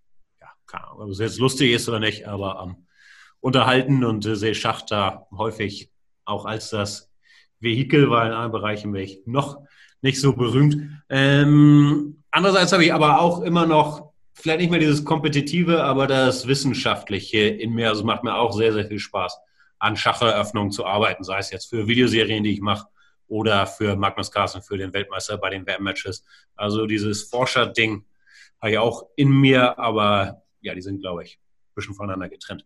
ja, 0.41 0.47
keine 0.65 0.87
Ahnung, 0.87 1.01
ob 1.01 1.09
es 1.11 1.19
jetzt 1.19 1.37
lustig 1.37 1.73
ist 1.73 1.87
oder 1.87 1.99
nicht, 1.99 2.27
aber 2.27 2.63
ähm, 2.63 2.87
unterhalten 3.39 4.03
und 4.03 4.25
äh, 4.25 4.35
sehe 4.35 4.55
Schach 4.55 4.81
da 4.81 5.27
häufig 5.31 5.91
auch 6.25 6.45
als 6.45 6.71
das 6.71 7.11
Vehikel, 7.59 8.09
weil 8.09 8.27
in 8.27 8.33
anderen 8.33 8.51
Bereichen 8.51 8.91
bin 8.91 9.03
ich 9.03 9.21
noch 9.27 9.61
nicht 10.01 10.19
so 10.19 10.33
berühmt. 10.33 11.03
Ähm, 11.07 12.20
Andererseits 12.31 12.71
habe 12.71 12.85
ich 12.85 12.93
aber 12.93 13.19
auch 13.19 13.41
immer 13.41 13.65
noch, 13.65 14.11
vielleicht 14.33 14.61
nicht 14.61 14.71
mehr 14.71 14.79
dieses 14.79 15.03
Kompetitive, 15.03 15.83
aber 15.83 16.07
das 16.07 16.47
Wissenschaftliche 16.47 17.39
in 17.39 17.73
mir. 17.73 17.89
Also 17.89 18.03
macht 18.03 18.23
mir 18.23 18.35
auch 18.35 18.53
sehr, 18.53 18.71
sehr 18.73 18.87
viel 18.87 18.99
Spaß, 18.99 19.37
an 19.79 19.97
Schacheröffnungen 19.97 20.71
zu 20.71 20.85
arbeiten, 20.85 21.23
sei 21.23 21.39
es 21.39 21.51
jetzt 21.51 21.69
für 21.69 21.87
Videoserien, 21.87 22.43
die 22.43 22.53
ich 22.53 22.61
mache, 22.61 22.87
oder 23.27 23.67
für 23.67 23.95
Magnus 23.95 24.31
Carlsen, 24.31 24.61
für 24.61 24.77
den 24.77 24.93
Weltmeister 24.93 25.37
bei 25.37 25.49
den 25.49 25.65
WM-Matches. 25.65 26.23
Also 26.55 26.85
dieses 26.85 27.23
Forscher-Ding 27.23 28.05
habe 28.61 28.71
ich 28.71 28.77
auch 28.77 29.07
in 29.15 29.29
mir, 29.29 29.77
aber 29.79 30.43
ja, 30.61 30.73
die 30.73 30.81
sind, 30.81 31.01
glaube 31.01 31.23
ich, 31.23 31.37
ein 31.37 31.75
bisschen 31.75 31.95
voneinander 31.95 32.29
getrennt. 32.29 32.65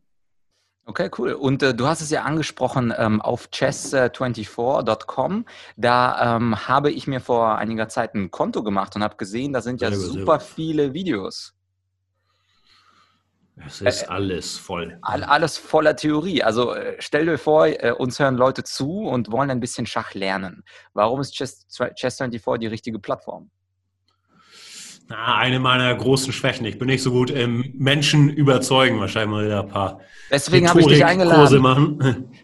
Okay, 0.88 1.10
cool. 1.18 1.34
Und 1.34 1.64
äh, 1.64 1.74
du 1.74 1.88
hast 1.88 2.02
es 2.02 2.12
ja 2.12 2.22
angesprochen 2.24 2.94
ähm, 2.96 3.20
auf 3.20 3.48
chess24.com. 3.48 5.46
Da 5.78 6.36
ähm, 6.36 6.68
habe 6.68 6.92
ich 6.92 7.08
mir 7.08 7.22
vor 7.22 7.58
einiger 7.58 7.90
Zeit 7.90 8.14
ein 8.14 8.30
Konto 8.30 8.62
gemacht 8.62 8.96
und 8.96 9.04
habe 9.04 9.16
gesehen, 9.18 9.52
da 9.52 9.62
sind 9.62 9.82
ja 9.82 9.90
sehr 9.90 10.00
super 10.00 10.40
sehr 10.40 10.48
viele 10.48 10.94
Videos. 10.94 11.56
Es 13.66 13.82
ist 13.82 14.04
äh, 14.04 14.08
alles 14.08 14.58
voll. 14.58 15.00
All, 15.02 15.24
alles 15.24 15.58
voller 15.58 15.96
Theorie. 15.96 16.44
Also 16.44 16.76
äh, 16.76 16.98
stell 17.00 17.26
dir 17.26 17.40
vor, 17.40 17.66
äh, 17.66 17.92
uns 17.98 18.20
hören 18.20 18.36
Leute 18.36 18.64
zu 18.64 19.08
und 19.08 19.32
wollen 19.32 19.50
ein 19.50 19.60
bisschen 19.60 19.88
Schach 19.88 20.14
lernen. 20.14 20.64
Warum 20.94 21.20
ist 21.20 21.34
Chess24 21.34 21.96
Chess 21.96 22.18
die 22.60 22.68
richtige 22.68 23.00
Plattform? 23.00 23.50
Na, 25.08 25.38
eine 25.38 25.60
meiner 25.60 25.94
großen 25.94 26.34
Schwächen. 26.34 26.66
Ich 26.66 26.80
bin 26.80 26.88
nicht 26.88 27.04
so 27.04 27.12
gut 27.12 27.30
im 27.30 27.74
Menschen 27.78 28.30
überzeugen, 28.30 29.00
wahrscheinlich 29.00 29.30
mal 29.30 29.46
wieder 29.46 29.62
ein 29.62 29.70
paar. 29.70 30.00
Deswegen 30.32 30.68
habe 30.68 30.82
ich 30.82 30.88
dich 30.88 31.06
eingeladen. 31.06 31.40
Kurse 31.40 31.60
machen. 31.60 32.26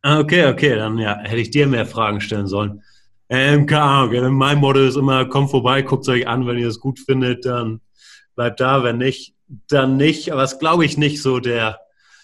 Ah, 0.00 0.20
okay, 0.20 0.46
okay, 0.46 0.76
dann 0.76 0.96
ja, 0.96 1.18
hätte 1.18 1.38
ich 1.38 1.50
dir 1.50 1.66
mehr 1.66 1.84
Fragen 1.84 2.20
stellen 2.20 2.46
sollen. 2.46 2.84
Ähm, 3.28 3.66
keine 3.66 3.82
Ahnung, 3.82 4.32
mein 4.32 4.58
Motto 4.58 4.78
ist 4.78 4.96
immer, 4.96 5.26
kommt 5.26 5.50
vorbei, 5.50 5.82
guckt 5.82 6.04
es 6.04 6.08
euch 6.08 6.28
an, 6.28 6.46
wenn 6.46 6.56
ihr 6.56 6.68
es 6.68 6.78
gut 6.78 7.00
findet, 7.00 7.44
dann 7.44 7.80
bleibt 8.36 8.60
da, 8.60 8.84
wenn 8.84 8.98
nicht, 8.98 9.34
dann 9.68 9.96
nicht. 9.96 10.32
Aber 10.32 10.44
es 10.44 10.60
glaube 10.60 10.84
ich 10.84 10.96
nicht 10.96 11.20
so 11.20 11.40
der 11.40 11.80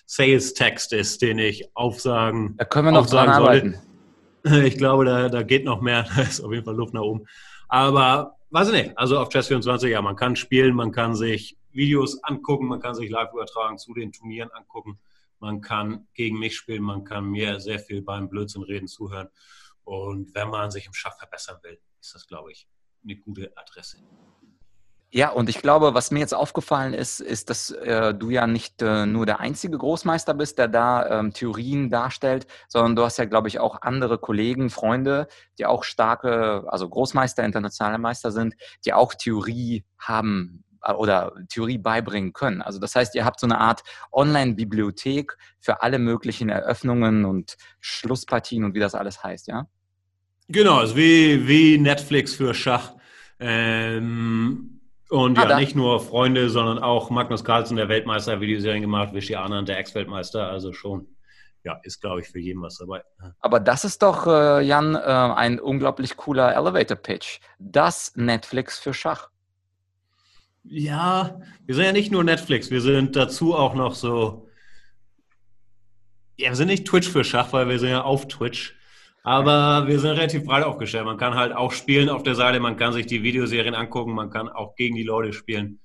Sales-Text 0.06 0.92
ist, 0.92 1.20
den 1.20 1.38
ich 1.38 1.68
aufsagen 1.74 2.54
Da 2.58 2.64
können 2.64 2.86
wir 2.86 2.92
noch 2.92 3.06
dran 3.06 3.28
arbeiten. 3.28 3.74
Ich 4.46 4.76
glaube, 4.76 5.06
da, 5.06 5.30
da 5.30 5.42
geht 5.42 5.64
noch 5.64 5.80
mehr, 5.80 6.04
da 6.16 6.20
ist 6.20 6.42
auf 6.42 6.52
jeden 6.52 6.66
Fall 6.66 6.76
Luft 6.76 6.92
nach 6.92 7.00
oben. 7.00 7.24
Aber 7.66 8.36
weiß 8.54 8.68
ich 8.68 8.74
nicht. 8.74 8.96
Also 8.96 9.18
auf 9.18 9.30
Chess24, 9.30 9.88
ja, 9.88 10.00
man 10.00 10.14
kann 10.14 10.36
spielen, 10.36 10.76
man 10.76 10.92
kann 10.92 11.16
sich 11.16 11.58
Videos 11.72 12.22
angucken, 12.22 12.68
man 12.68 12.80
kann 12.80 12.94
sich 12.94 13.10
Live-Übertragen 13.10 13.78
zu 13.78 13.92
den 13.94 14.12
Turnieren 14.12 14.50
angucken. 14.52 15.00
man 15.40 15.60
kann 15.60 16.06
gegen 16.14 16.38
mich 16.38 16.56
spielen, 16.56 16.82
man 16.82 17.04
kann 17.04 17.26
mir 17.26 17.60
sehr 17.60 17.80
viel 17.80 18.00
beim 18.00 18.30
Blödsinn 18.30 18.62
reden 18.62 18.86
zuhören. 18.86 19.28
Und 19.82 20.34
wenn 20.34 20.48
man 20.48 20.70
sich 20.70 20.86
im 20.86 20.94
Schach 20.94 21.18
verbessern 21.18 21.58
will, 21.62 21.78
ist 22.00 22.14
das, 22.14 22.26
glaube 22.26 22.52
ich, 22.52 22.68
eine 23.02 23.16
gute 23.16 23.52
Adresse. 23.56 23.98
Ja, 25.16 25.28
und 25.30 25.48
ich 25.48 25.62
glaube, 25.62 25.94
was 25.94 26.10
mir 26.10 26.18
jetzt 26.18 26.34
aufgefallen 26.34 26.92
ist, 26.92 27.20
ist, 27.20 27.48
dass 27.48 27.70
äh, 27.70 28.12
du 28.12 28.30
ja 28.30 28.48
nicht 28.48 28.82
äh, 28.82 29.06
nur 29.06 29.26
der 29.26 29.38
einzige 29.38 29.78
Großmeister 29.78 30.34
bist, 30.34 30.58
der 30.58 30.66
da 30.66 31.20
ähm, 31.20 31.32
Theorien 31.32 31.88
darstellt, 31.88 32.48
sondern 32.66 32.96
du 32.96 33.04
hast 33.04 33.18
ja, 33.18 33.24
glaube 33.24 33.46
ich, 33.46 33.60
auch 33.60 33.80
andere 33.82 34.18
Kollegen, 34.18 34.70
Freunde, 34.70 35.28
die 35.56 35.66
auch 35.66 35.84
starke, 35.84 36.64
also 36.66 36.88
Großmeister, 36.88 37.44
internationale 37.44 37.98
Meister 37.98 38.32
sind, 38.32 38.56
die 38.84 38.92
auch 38.92 39.14
Theorie 39.14 39.84
haben 39.98 40.64
äh, 40.82 40.92
oder 40.92 41.32
Theorie 41.48 41.78
beibringen 41.78 42.32
können. 42.32 42.60
Also 42.60 42.80
das 42.80 42.96
heißt, 42.96 43.14
ihr 43.14 43.24
habt 43.24 43.38
so 43.38 43.46
eine 43.46 43.60
Art 43.60 43.84
Online-Bibliothek 44.10 45.36
für 45.60 45.80
alle 45.80 46.00
möglichen 46.00 46.48
Eröffnungen 46.48 47.24
und 47.24 47.56
Schlusspartien 47.78 48.64
und 48.64 48.74
wie 48.74 48.80
das 48.80 48.96
alles 48.96 49.22
heißt, 49.22 49.46
ja? 49.46 49.68
Genau, 50.48 50.78
also 50.78 50.96
wie, 50.96 51.46
wie 51.46 51.78
Netflix 51.78 52.34
für 52.34 52.52
Schach. 52.52 52.94
Ähm 53.38 54.74
und 55.10 55.38
ah, 55.38 55.48
ja, 55.48 55.58
nicht 55.58 55.76
nur 55.76 56.00
Freunde, 56.00 56.48
sondern 56.48 56.78
auch 56.78 57.10
Magnus 57.10 57.44
Carlsen, 57.44 57.76
der 57.76 57.88
Weltmeister, 57.88 58.40
Videoserien 58.40 58.82
gemacht, 58.82 59.12
Vichy 59.12 59.34
Anand, 59.34 59.68
der 59.68 59.78
Ex-Weltmeister. 59.78 60.48
Also 60.48 60.72
schon, 60.72 61.08
ja, 61.62 61.78
ist, 61.82 62.00
glaube 62.00 62.20
ich, 62.20 62.28
für 62.28 62.38
jeden 62.38 62.62
was 62.62 62.78
dabei. 62.78 63.02
Aber 63.40 63.60
das 63.60 63.84
ist 63.84 64.02
doch, 64.02 64.26
äh, 64.26 64.62
Jan, 64.62 64.94
äh, 64.94 64.98
ein 64.98 65.60
unglaublich 65.60 66.16
cooler 66.16 66.54
Elevator-Pitch. 66.54 67.40
Das 67.58 68.12
Netflix 68.16 68.78
für 68.78 68.94
Schach. 68.94 69.28
Ja, 70.62 71.40
wir 71.66 71.74
sind 71.74 71.84
ja 71.84 71.92
nicht 71.92 72.10
nur 72.10 72.24
Netflix, 72.24 72.70
wir 72.70 72.80
sind 72.80 73.16
dazu 73.16 73.54
auch 73.54 73.74
noch 73.74 73.94
so. 73.94 74.48
Ja, 76.36 76.48
wir 76.48 76.56
sind 76.56 76.68
nicht 76.68 76.86
Twitch 76.86 77.08
für 77.08 77.22
Schach, 77.22 77.52
weil 77.52 77.68
wir 77.68 77.78
sind 77.78 77.90
ja 77.90 78.02
auf 78.02 78.26
Twitch. 78.28 78.74
Aber 79.26 79.88
wir 79.88 79.98
sind 79.98 80.12
relativ 80.12 80.44
breit 80.44 80.64
aufgestellt. 80.64 81.06
Man 81.06 81.16
kann 81.16 81.34
halt 81.34 81.54
auch 81.54 81.72
spielen 81.72 82.10
auf 82.10 82.22
der 82.22 82.34
Seite, 82.34 82.60
man 82.60 82.76
kann 82.76 82.92
sich 82.92 83.06
die 83.06 83.22
Videoserien 83.22 83.74
angucken, 83.74 84.12
man 84.12 84.30
kann 84.30 84.50
auch 84.50 84.76
gegen 84.76 84.94
die 84.94 85.02
Leute 85.02 85.32
spielen. 85.32 85.80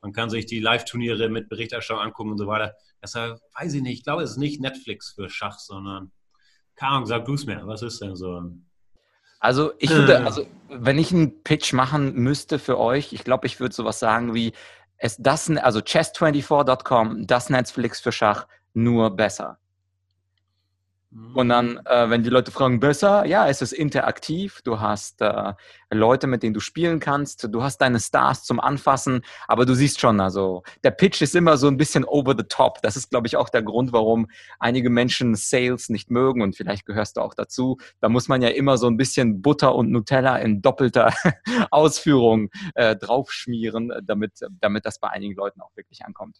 Man 0.00 0.12
kann 0.12 0.30
sich 0.30 0.46
die 0.46 0.60
Live-Turniere 0.60 1.28
mit 1.28 1.48
Berichterstattung 1.48 2.04
angucken 2.04 2.30
und 2.30 2.38
so 2.38 2.46
weiter. 2.46 2.74
Deshalb 3.02 3.40
weiß 3.58 3.74
ich 3.74 3.82
nicht, 3.82 3.98
ich 3.98 4.04
glaube, 4.04 4.22
es 4.22 4.32
ist 4.32 4.36
nicht 4.36 4.60
Netflix 4.60 5.10
für 5.10 5.28
Schach, 5.28 5.58
sondern, 5.58 6.12
keine 6.76 6.92
Ahnung, 6.92 7.06
sag 7.06 7.24
du 7.24 7.34
es 7.34 7.46
mir, 7.46 7.66
was 7.66 7.82
ist 7.82 8.00
denn 8.00 8.14
so? 8.14 8.42
Also 9.40 9.72
ich 9.78 9.90
würde, 9.90 10.12
äh. 10.14 10.24
also 10.24 10.46
wenn 10.68 10.96
ich 10.96 11.12
einen 11.12 11.42
Pitch 11.42 11.72
machen 11.72 12.14
müsste 12.14 12.60
für 12.60 12.78
euch, 12.78 13.12
ich 13.12 13.24
glaube, 13.24 13.46
ich 13.46 13.58
würde 13.58 13.74
sowas 13.74 13.98
sagen 13.98 14.34
wie, 14.34 14.52
es 14.98 15.16
das, 15.18 15.50
also 15.50 15.80
chess24.com, 15.80 17.26
das 17.26 17.50
Netflix 17.50 18.00
für 18.00 18.12
Schach, 18.12 18.46
nur 18.72 19.10
besser. 19.16 19.58
Und 21.34 21.48
dann, 21.48 21.78
äh, 21.84 22.10
wenn 22.10 22.24
die 22.24 22.30
Leute 22.30 22.50
fragen, 22.50 22.80
besser, 22.80 23.24
ja, 23.24 23.48
es 23.48 23.62
ist 23.62 23.72
interaktiv, 23.72 24.60
du 24.64 24.80
hast 24.80 25.20
äh, 25.20 25.52
Leute, 25.90 26.26
mit 26.26 26.42
denen 26.42 26.54
du 26.54 26.60
spielen 26.60 26.98
kannst, 26.98 27.46
du 27.52 27.62
hast 27.62 27.78
deine 27.78 28.00
Stars 28.00 28.42
zum 28.42 28.58
Anfassen, 28.58 29.22
aber 29.46 29.64
du 29.64 29.74
siehst 29.74 30.00
schon, 30.00 30.20
also 30.20 30.64
der 30.82 30.90
Pitch 30.90 31.22
ist 31.22 31.36
immer 31.36 31.56
so 31.56 31.68
ein 31.68 31.76
bisschen 31.76 32.04
over 32.04 32.34
the 32.36 32.44
top. 32.48 32.82
Das 32.82 32.96
ist, 32.96 33.10
glaube 33.10 33.28
ich, 33.28 33.36
auch 33.36 33.48
der 33.48 33.62
Grund, 33.62 33.92
warum 33.92 34.28
einige 34.58 34.90
Menschen 34.90 35.36
Sales 35.36 35.88
nicht 35.88 36.10
mögen 36.10 36.42
und 36.42 36.56
vielleicht 36.56 36.84
gehörst 36.84 37.16
du 37.16 37.20
auch 37.20 37.34
dazu. 37.34 37.78
Da 38.00 38.08
muss 38.08 38.26
man 38.26 38.42
ja 38.42 38.48
immer 38.48 38.76
so 38.76 38.88
ein 38.88 38.96
bisschen 38.96 39.40
Butter 39.40 39.74
und 39.74 39.92
Nutella 39.92 40.38
in 40.38 40.62
doppelter 40.62 41.12
Ausführung 41.70 42.50
äh, 42.74 42.96
draufschmieren, 42.96 43.92
damit, 44.02 44.40
damit 44.60 44.84
das 44.84 44.98
bei 44.98 45.10
einigen 45.10 45.34
Leuten 45.36 45.60
auch 45.60 45.76
wirklich 45.76 46.04
ankommt. 46.04 46.38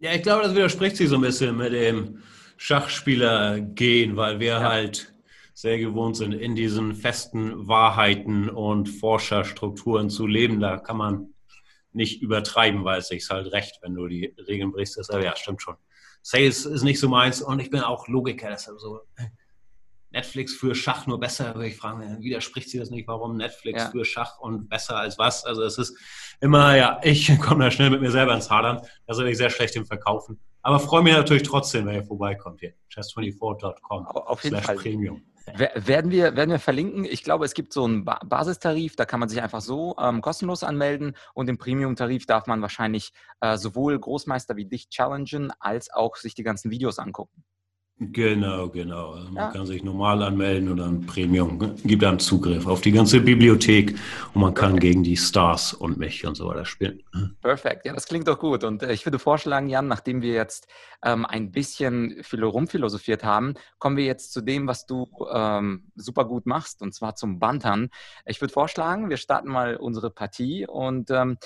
Ja, 0.00 0.12
ich 0.12 0.22
glaube, 0.22 0.42
das 0.42 0.54
widerspricht 0.54 0.96
sich 0.96 1.08
so 1.08 1.16
ein 1.16 1.20
bisschen 1.20 1.56
mit 1.56 1.72
dem 1.72 2.22
Schachspieler 2.62 3.58
gehen, 3.58 4.18
weil 4.18 4.38
wir 4.38 4.52
ja. 4.52 4.60
halt 4.60 5.14
sehr 5.54 5.78
gewohnt 5.78 6.18
sind, 6.18 6.34
in 6.34 6.54
diesen 6.54 6.94
festen 6.94 7.66
Wahrheiten 7.66 8.50
und 8.50 8.86
Forscherstrukturen 8.86 10.10
zu 10.10 10.26
leben. 10.26 10.60
Da 10.60 10.76
kann 10.76 10.98
man 10.98 11.32
nicht 11.92 12.20
übertreiben, 12.20 12.84
weil 12.84 12.98
es 12.98 13.08
sich 13.08 13.26
halt 13.30 13.50
recht, 13.52 13.78
wenn 13.80 13.94
du 13.94 14.06
die 14.08 14.34
Regeln 14.46 14.72
brichst. 14.72 14.98
Deshalb, 14.98 15.24
ja, 15.24 15.34
stimmt 15.36 15.62
schon. 15.62 15.76
Sales 16.20 16.66
ist 16.66 16.82
nicht 16.82 17.00
so 17.00 17.08
meins 17.08 17.40
und 17.40 17.60
ich 17.60 17.70
bin 17.70 17.80
auch 17.80 18.08
Logiker, 18.08 18.50
deshalb 18.50 18.78
so 18.78 19.00
Netflix 20.10 20.52
für 20.52 20.74
Schach 20.74 21.06
nur 21.06 21.18
besser, 21.18 21.54
würde 21.54 21.68
ich 21.68 21.78
fragen, 21.78 22.20
widerspricht 22.20 22.68
sie 22.68 22.78
das 22.78 22.90
nicht? 22.90 23.08
Warum 23.08 23.38
Netflix 23.38 23.84
ja. 23.84 23.90
für 23.90 24.04
Schach 24.04 24.38
und 24.38 24.68
besser 24.68 24.98
als 24.98 25.16
was? 25.18 25.46
Also 25.46 25.62
es 25.62 25.78
ist 25.78 25.96
immer, 26.42 26.76
ja, 26.76 27.00
ich 27.02 27.38
komme 27.40 27.64
da 27.64 27.70
schnell 27.70 27.88
mit 27.88 28.02
mir 28.02 28.10
selber 28.10 28.34
ins 28.34 28.50
Hadern. 28.50 28.82
Da 29.06 29.16
bin 29.16 29.28
ich 29.28 29.38
sehr 29.38 29.48
schlecht 29.48 29.76
im 29.76 29.86
Verkaufen. 29.86 30.38
Aber 30.62 30.78
freue 30.78 31.02
mich 31.02 31.14
natürlich 31.14 31.42
trotzdem, 31.42 31.86
wenn 31.86 31.94
ihr 31.94 32.04
vorbeikommt 32.04 32.60
hier. 32.60 32.74
chess24.com 32.92 34.06
Auf 34.06 34.44
jeden 34.44 34.60
Fall. 34.60 34.76
Premium. 34.76 35.22
Werden 35.56 36.10
wir, 36.10 36.36
werden 36.36 36.50
wir 36.50 36.58
verlinken. 36.58 37.04
Ich 37.04 37.24
glaube, 37.24 37.44
es 37.44 37.54
gibt 37.54 37.72
so 37.72 37.84
einen 37.84 38.04
ba 38.04 38.20
Basistarif, 38.24 38.94
da 38.94 39.04
kann 39.04 39.20
man 39.20 39.28
sich 39.28 39.42
einfach 39.42 39.60
so 39.60 39.96
ähm, 39.98 40.20
kostenlos 40.20 40.62
anmelden 40.62 41.16
und 41.34 41.48
im 41.48 41.58
Premium-Tarif 41.58 42.26
darf 42.26 42.46
man 42.46 42.62
wahrscheinlich 42.62 43.12
äh, 43.40 43.56
sowohl 43.56 43.98
Großmeister 43.98 44.56
wie 44.56 44.66
dich 44.66 44.90
challengen, 44.90 45.50
als 45.58 45.92
auch 45.92 46.16
sich 46.16 46.34
die 46.34 46.42
ganzen 46.42 46.70
Videos 46.70 46.98
angucken. 46.98 47.44
Genau, 48.02 48.70
genau. 48.70 49.10
Also 49.10 49.26
man 49.26 49.36
ja. 49.36 49.50
kann 49.50 49.66
sich 49.66 49.84
normal 49.84 50.22
anmelden 50.22 50.70
und 50.70 50.78
dann 50.78 51.04
Premium 51.04 51.76
gibt 51.84 52.02
einem 52.02 52.18
Zugriff 52.18 52.66
auf 52.66 52.80
die 52.80 52.92
ganze 52.92 53.20
Bibliothek 53.20 53.94
und 54.32 54.40
man 54.40 54.54
kann 54.54 54.80
gegen 54.80 55.02
die 55.02 55.18
Stars 55.18 55.74
und 55.74 55.98
mich 55.98 56.26
und 56.26 56.34
so 56.34 56.48
weiter 56.48 56.64
spielen. 56.64 57.02
Perfekt, 57.42 57.84
ja, 57.84 57.92
das 57.92 58.06
klingt 58.06 58.26
doch 58.26 58.38
gut. 58.38 58.64
Und 58.64 58.82
äh, 58.82 58.94
ich 58.94 59.04
würde 59.04 59.18
vorschlagen, 59.18 59.68
Jan, 59.68 59.86
nachdem 59.86 60.22
wir 60.22 60.32
jetzt 60.32 60.66
ähm, 61.04 61.26
ein 61.26 61.52
bisschen 61.52 62.22
rumphilosophiert 62.32 63.22
haben, 63.22 63.52
kommen 63.78 63.98
wir 63.98 64.06
jetzt 64.06 64.32
zu 64.32 64.40
dem, 64.40 64.66
was 64.66 64.86
du 64.86 65.06
ähm, 65.30 65.92
super 65.94 66.24
gut 66.24 66.46
machst, 66.46 66.80
und 66.80 66.94
zwar 66.94 67.16
zum 67.16 67.38
Bantern. 67.38 67.90
Ich 68.24 68.40
würde 68.40 68.54
vorschlagen, 68.54 69.10
wir 69.10 69.18
starten 69.18 69.48
mal 69.50 69.76
unsere 69.76 70.10
Partie 70.10 70.66
und 70.66 71.10
ähm, 71.10 71.36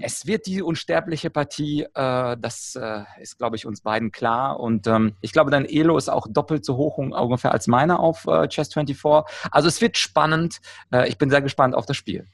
es 0.00 0.26
wird 0.26 0.46
die 0.46 0.62
unsterbliche 0.62 1.30
Partie, 1.30 1.82
äh, 1.82 2.36
das 2.38 2.76
äh, 2.76 3.02
ist, 3.20 3.38
glaube 3.38 3.56
ich, 3.56 3.66
uns 3.66 3.80
beiden 3.80 4.12
klar. 4.12 4.60
Und 4.60 4.86
ähm, 4.86 5.14
ich 5.20 5.32
glaube, 5.32 5.50
dein 5.50 5.64
Elo 5.64 5.96
ist 5.96 6.08
auch 6.08 6.26
doppelt 6.30 6.64
so 6.64 6.76
hoch 6.76 6.98
ungefähr 6.98 7.52
als 7.52 7.66
meiner 7.66 8.00
auf 8.00 8.24
äh, 8.26 8.46
Chess24. 8.46 9.24
Also 9.50 9.68
es 9.68 9.80
wird 9.80 9.96
spannend. 9.96 10.60
Äh, 10.92 11.08
ich 11.08 11.18
bin 11.18 11.30
sehr 11.30 11.42
gespannt 11.42 11.74
auf 11.74 11.86
das 11.86 11.96
Spiel. 11.96 12.26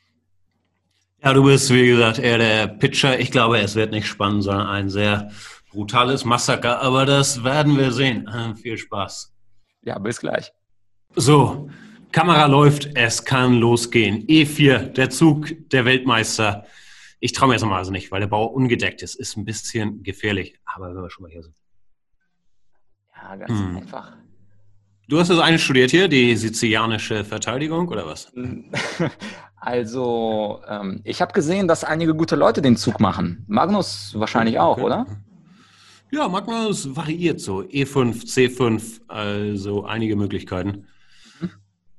Ja, 1.23 1.33
du 1.33 1.45
bist, 1.45 1.71
wie 1.73 1.87
gesagt, 1.87 2.19
eher 2.19 2.39
der 2.39 2.67
Pitcher. 2.67 3.19
Ich 3.21 3.31
glaube, 3.31 3.59
es 3.59 3.77
wird 3.77 3.93
nicht 3.93 4.09
spannend, 4.09 4.43
sondern 4.43 4.67
ein 4.67 4.89
sehr 4.89 5.31
brutales 5.71 6.25
Massaker. 6.25 6.81
Aber 6.81 7.07
das 7.07 7.45
werden 7.45 7.79
wir 7.79 7.93
sehen. 7.93 8.29
Viel 8.61 8.77
Spaß. 8.77 9.33
Ja, 9.83 9.99
bis 9.99 10.19
gleich. 10.21 10.53
So, 11.15 11.69
Kamera 12.13 12.47
läuft, 12.47 12.91
es 12.95 13.25
kann 13.25 13.55
losgehen. 13.55 14.27
E4, 14.27 14.93
der 14.93 15.11
Zug 15.11 15.55
der 15.71 15.85
Weltmeister. 15.85 16.67
Ich 17.25 17.33
traue 17.33 17.47
mir 17.49 17.55
jetzt 17.55 17.65
mal 17.65 17.79
also 17.79 17.93
nicht, 17.93 18.11
weil 18.11 18.19
der 18.19 18.27
Bau 18.27 18.47
ungedeckt 18.47 19.01
ist. 19.01 19.15
Ist 19.15 19.37
ein 19.37 19.45
bisschen 19.45 20.03
gefährlich. 20.03 20.59
Aber 20.65 20.93
wenn 20.93 21.01
wir 21.01 21.09
schon 21.09 21.23
mal 21.23 21.31
hier 21.31 21.45
sind. 21.45 21.55
Ja, 23.15 23.37
ganz 23.37 23.53
hm. 23.53 23.77
einfach. 23.77 24.17
Du 25.09 25.21
hast 25.21 25.31
das 25.31 25.39
eine 25.39 25.61
studiert 25.61 25.93
hier, 25.93 26.09
die 26.09 26.35
sizilianische 26.35 27.25
Verteidigung 27.25 27.89
oder 27.89 28.07
was? 28.07 28.33
Also, 29.65 30.61
ähm, 30.67 31.03
ich 31.05 31.23
habe 31.23 31.33
gesehen, 31.33 31.69
dass 31.69 31.85
einige 31.85 32.17
gute 32.17 32.35
Leute 32.35 32.63
den 32.63 32.77
Zug 32.77 32.99
machen. 32.99 33.45
Magnus 33.47 34.13
wahrscheinlich 34.19 34.59
auch, 34.59 34.73
okay. 34.73 34.83
oder? 34.83 35.07
Ja, 36.11 36.27
Magnus 36.27 36.97
variiert 36.97 37.39
so. 37.39 37.61
E5, 37.61 38.27
C5, 38.27 39.03
also 39.07 39.85
einige 39.85 40.17
Möglichkeiten. 40.17 40.89
Mhm. 41.41 41.51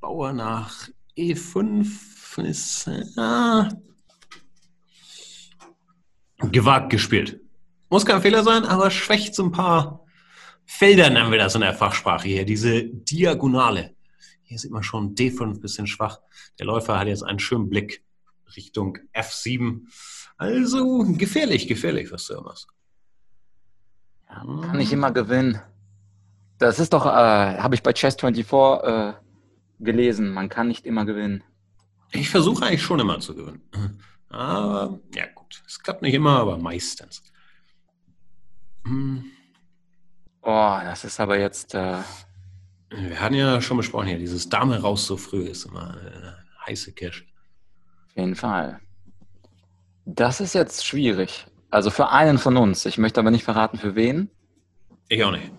Bauer 0.01 0.33
nach 0.33 0.89
E5 1.17 2.41
ist. 2.41 2.87
Äh, 2.87 3.69
gewagt 6.51 6.89
gespielt. 6.89 7.39
Muss 7.89 8.05
kein 8.05 8.21
Fehler 8.21 8.43
sein, 8.43 8.65
aber 8.65 8.89
schwächt 8.91 9.35
so 9.35 9.43
ein 9.43 9.51
paar 9.51 10.03
Felder, 10.65 11.09
nennen 11.09 11.31
wir 11.31 11.37
das 11.37 11.55
in 11.55 11.61
der 11.61 11.73
Fachsprache 11.73 12.27
hier, 12.27 12.45
diese 12.45 12.83
Diagonale. 12.85 13.95
Hier 14.43 14.57
sieht 14.57 14.71
man 14.71 14.83
schon 14.83 15.15
D5 15.15 15.59
bisschen 15.59 15.87
schwach. 15.87 16.19
Der 16.59 16.65
Läufer 16.65 16.99
hat 16.99 17.07
jetzt 17.07 17.23
einen 17.23 17.39
schönen 17.39 17.69
Blick 17.69 18.03
Richtung 18.55 18.97
F7. 19.13 19.81
Also 20.37 21.03
gefährlich, 21.17 21.67
gefährlich, 21.67 22.11
was 22.11 22.25
du 22.25 22.41
machst. 22.41 22.67
Ja, 24.29 24.43
kann 24.61 24.79
ich 24.79 24.91
immer 24.91 25.11
gewinnen. 25.11 25.61
Das 26.57 26.79
ist 26.79 26.93
doch, 26.93 27.05
äh, 27.05 27.09
habe 27.09 27.75
ich 27.75 27.83
bei 27.83 27.91
Chess24 27.91 28.83
äh, 28.83 29.13
gelesen, 29.79 30.33
man 30.33 30.49
kann 30.49 30.67
nicht 30.67 30.85
immer 30.85 31.05
gewinnen. 31.05 31.43
Ich 32.11 32.29
versuche 32.29 32.65
eigentlich 32.65 32.83
schon 32.83 32.99
immer 32.99 33.19
zu 33.19 33.35
gewinnen. 33.35 33.61
Aber 34.29 34.99
ja 35.13 35.25
gut, 35.59 35.67
es 35.67 35.79
klappt 35.79 36.01
nicht 36.01 36.13
immer, 36.13 36.39
aber 36.39 36.57
meistens. 36.57 37.23
Hm. 38.85 39.25
Oh, 40.41 40.79
das 40.83 41.03
ist 41.03 41.19
aber 41.19 41.39
jetzt. 41.39 41.73
Äh... 41.73 41.99
Wir 42.89 43.19
hatten 43.19 43.35
ja 43.35 43.59
schon 43.61 43.77
besprochen 43.77 44.07
hier, 44.07 44.19
dieses 44.19 44.49
Dame 44.49 44.79
raus 44.79 45.07
so 45.07 45.17
früh 45.17 45.45
ist 45.45 45.65
immer 45.65 45.97
eine 45.97 46.45
heiße 46.67 46.93
Kirsche. 46.93 47.25
Auf 48.07 48.15
jeden 48.15 48.35
Fall. 48.35 48.79
Das 50.05 50.41
ist 50.41 50.53
jetzt 50.53 50.85
schwierig. 50.85 51.45
Also 51.71 51.89
für 51.89 52.09
einen 52.09 52.37
von 52.37 52.57
uns. 52.57 52.85
Ich 52.85 52.97
möchte 52.97 53.19
aber 53.19 53.31
nicht 53.31 53.43
verraten, 53.43 53.77
für 53.77 53.95
wen. 53.95 54.29
Ich 55.07 55.23
auch 55.23 55.31
nicht. 55.31 55.51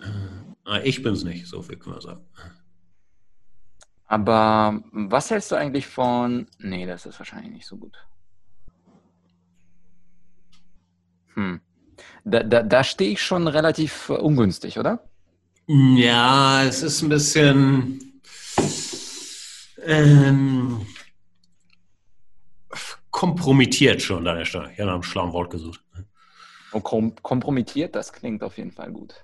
Ich 0.85 1.03
bin 1.03 1.15
es 1.15 1.25
nicht, 1.25 1.47
so 1.47 1.63
viel 1.63 1.77
können 1.77 1.97
wir 1.97 2.03
sagen. 2.03 2.25
Aber 4.07 4.81
was 4.93 5.31
hältst 5.31 5.51
du 5.51 5.57
eigentlich 5.57 5.87
von. 5.87 6.47
Nee, 6.59 6.87
das 6.87 7.05
ist 7.07 7.19
wahrscheinlich 7.19 7.53
nicht 7.53 7.67
so 7.67 7.77
gut. 7.77 7.97
Hm. 11.35 11.61
Da, 12.25 12.43
da, 12.43 12.62
da 12.62 12.85
stehe 12.85 13.12
ich 13.12 13.23
schon 13.23 13.47
relativ 13.49 14.11
ungünstig, 14.11 14.79
oder? 14.79 15.05
Ja, 15.67 16.64
es 16.64 16.83
ist 16.83 17.03
ein 17.03 17.09
bisschen 17.09 18.21
ähm, 19.83 20.87
kompromittiert 23.11 24.03
schon, 24.03 24.25
deine 24.25 24.45
Stimme. 24.45 24.73
Ich 24.73 24.79
habe 24.79 24.87
nach 24.87 24.95
einem 24.95 25.03
schlauen 25.03 25.33
Wort 25.33 25.50
gesucht. 25.50 25.81
Und 26.73 26.83
kom 26.83 27.14
kompromittiert, 27.23 27.95
das 27.95 28.12
klingt 28.12 28.43
auf 28.43 28.59
jeden 28.59 28.73
Fall 28.73 28.91
gut. 28.91 29.14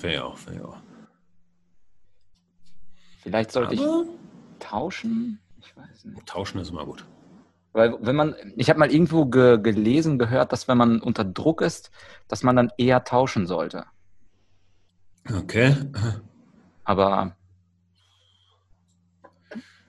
Wäre 0.00 0.24
auch. 0.24 0.38
Vielleicht 3.22 3.50
sollte 3.50 3.80
Aber 3.80 4.04
ich 4.04 4.60
tauschen? 4.60 5.40
Ich 5.60 5.76
weiß 5.76 6.04
nicht. 6.04 6.26
Tauschen 6.26 6.60
ist 6.60 6.70
immer 6.70 6.84
gut. 6.84 7.04
Weil 7.76 7.94
wenn 8.00 8.16
man, 8.16 8.34
ich 8.56 8.70
habe 8.70 8.78
mal 8.78 8.90
irgendwo 8.90 9.26
ge 9.26 9.58
gelesen, 9.60 10.18
gehört, 10.18 10.50
dass 10.50 10.66
wenn 10.66 10.78
man 10.78 10.98
unter 11.02 11.26
Druck 11.26 11.60
ist, 11.60 11.90
dass 12.26 12.42
man 12.42 12.56
dann 12.56 12.70
eher 12.78 13.04
tauschen 13.04 13.46
sollte. 13.46 13.84
Okay. 15.30 15.76
Aber 16.84 17.36